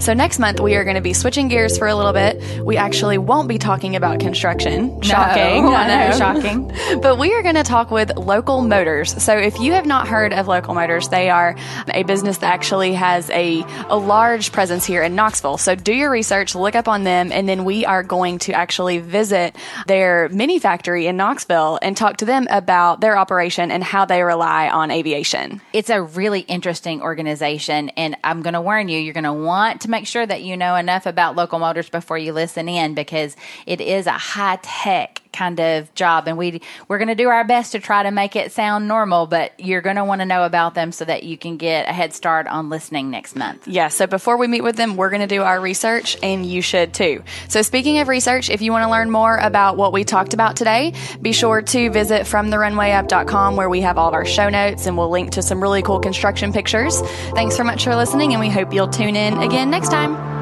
So 0.06 0.14
next 0.14 0.38
month 0.38 0.60
we 0.60 0.76
are 0.76 0.84
going 0.84 0.98
to 0.98 1.02
be 1.02 1.14
switching 1.14 1.48
gears 1.48 1.80
for 1.80 1.88
a 1.88 1.96
little 1.96 2.14
bit. 2.14 2.62
We 2.62 2.78
actually 2.78 3.18
won't 3.18 3.48
be 3.48 3.58
talking 3.58 3.96
about 3.96 4.20
construction. 4.20 5.02
Shocking. 5.02 5.64
No, 5.64 5.74
I 5.76 6.10
know, 6.12 6.18
shocking. 6.20 6.72
But 7.02 7.18
we 7.18 7.34
are 7.34 7.42
going 7.42 7.56
to 7.56 7.64
talk 7.64 7.90
with 7.90 8.16
Local 8.16 8.62
Motors. 8.62 9.20
So 9.24 9.36
if 9.36 9.60
you 9.60 9.72
have 9.72 9.88
not 9.88 10.08
heard 10.08 10.32
of 10.32 10.48
Local 10.48 10.76
Motors, 10.76 11.10
they 11.10 11.32
are 11.32 11.56
a 11.92 12.04
business 12.04 12.38
that 12.38 12.54
actually 12.54 12.94
has 12.94 13.32
a, 13.32 13.66
a 13.90 13.98
large 13.98 14.52
presence 14.52 14.86
here 14.86 15.02
in 15.02 15.16
Knoxville. 15.16 15.58
So 15.58 15.74
do 15.74 15.92
your 15.92 16.12
research, 16.12 16.54
look 16.54 16.76
up 16.76 16.88
on 16.88 17.04
them, 17.04 17.32
and 17.32 17.50
then 17.50 17.66
we 17.66 17.84
are 17.84 18.04
going 18.04 18.38
to 18.40 18.54
actually 18.54 19.00
visit 19.00 19.56
their 19.88 20.30
mini 20.30 20.60
factory 20.60 21.08
in 21.08 21.18
Knoxville 21.18 21.80
and 21.82 21.98
talk 21.98 22.18
to 22.18 22.26
them 22.26 22.46
about 22.52 23.02
their 23.02 23.18
operation 23.18 23.72
and 23.72 23.84
how 23.84 24.06
they 24.06 24.22
rely 24.22 24.70
on 24.70 24.92
aviation. 24.92 25.62
It's 25.74 25.90
a 25.90 26.00
really 26.00 26.42
interesting 26.42 27.02
organization, 27.02 27.90
and 27.98 28.16
I'm 28.24 28.44
going 28.44 28.54
to 28.54 28.62
warn 28.62 28.88
you, 28.88 29.00
you're 29.00 29.16
going 29.16 29.24
to 29.24 29.34
want 29.34 29.82
to 29.82 29.95
make 29.96 30.08
sure 30.08 30.26
that 30.26 30.44
you 30.44 30.58
know 30.58 30.76
enough 30.76 31.06
about 31.06 31.38
local 31.38 31.58
motors 31.58 31.90
before 31.90 32.18
you 32.18 32.34
listen 32.34 32.68
in 32.68 32.96
because 32.96 33.38
it 33.66 33.80
is 33.80 34.08
a 34.08 34.12
high 34.12 34.60
tech 34.62 35.22
kind 35.32 35.60
of 35.60 35.94
job 35.96 36.28
and 36.28 36.38
we 36.38 36.62
we're 36.88 36.98
going 36.98 37.10
to 37.10 37.16
do 37.16 37.28
our 37.28 37.44
best 37.44 37.74
to 37.74 37.80
try 37.80 38.04
to 38.04 38.12
make 38.12 38.36
it 38.36 38.52
sound 38.52 38.88
normal 38.88 39.28
but 39.28 39.52
you're 39.60 39.82
going 39.82 39.98
to 39.98 40.06
want 40.06 40.22
to 40.22 40.26
know 40.26 40.44
about 40.44 40.76
them 40.76 40.92
so 40.92 41.04
that 41.04 41.24
you 41.24 41.38
can 41.38 41.58
get 41.58 41.90
a 41.90 41.92
head 41.92 42.14
start 42.14 42.48
on 42.48 42.70
listening 42.70 43.10
next 43.10 43.36
month. 43.36 43.68
Yeah 43.68 43.90
so 43.90 44.08
before 44.08 44.38
we 44.38 44.48
meet 44.48 44.62
with 44.62 44.78
them 44.78 44.96
we're 44.96 45.10
going 45.10 45.22
to 45.22 45.28
do 45.28 45.44
our 45.44 45.60
research 45.60 46.18
and 46.24 46.46
you 46.46 46.62
should 46.62 46.94
too. 46.94 47.22
So 47.50 47.62
speaking 47.62 48.00
of 48.00 48.08
research 48.08 48.50
if 48.50 48.62
you 48.62 48.72
want 48.72 48.84
to 48.84 48.90
learn 48.90 49.12
more 49.12 49.36
about 49.38 49.76
what 49.76 49.92
we 49.92 50.06
talked 50.06 50.34
about 50.34 50.56
today 50.56 50.94
be 51.22 51.34
sure 51.34 51.62
to 51.62 51.90
visit 51.90 52.22
fromtherunwayup.com 52.22 53.58
where 53.58 53.70
we 53.70 53.82
have 53.82 53.98
all 53.98 54.08
of 54.08 54.14
our 54.14 54.26
show 54.26 54.50
notes 54.50 54.86
and 54.86 54.98
we'll 54.98 55.10
link 55.10 55.32
to 55.32 55.42
some 55.42 55.62
really 55.62 55.82
cool 55.82 56.00
construction 56.00 56.54
pictures. 56.54 57.02
Thanks 57.34 57.58
so 57.58 57.64
much 57.64 57.84
for 57.84 57.96
listening 57.96 58.32
and 58.32 58.40
we 58.40 58.50
hope 58.50 58.74
you'll 58.74 58.88
tune 58.88 59.18
in 59.18 59.38
again 59.40 59.70
next 59.86 59.94
time 59.94 60.35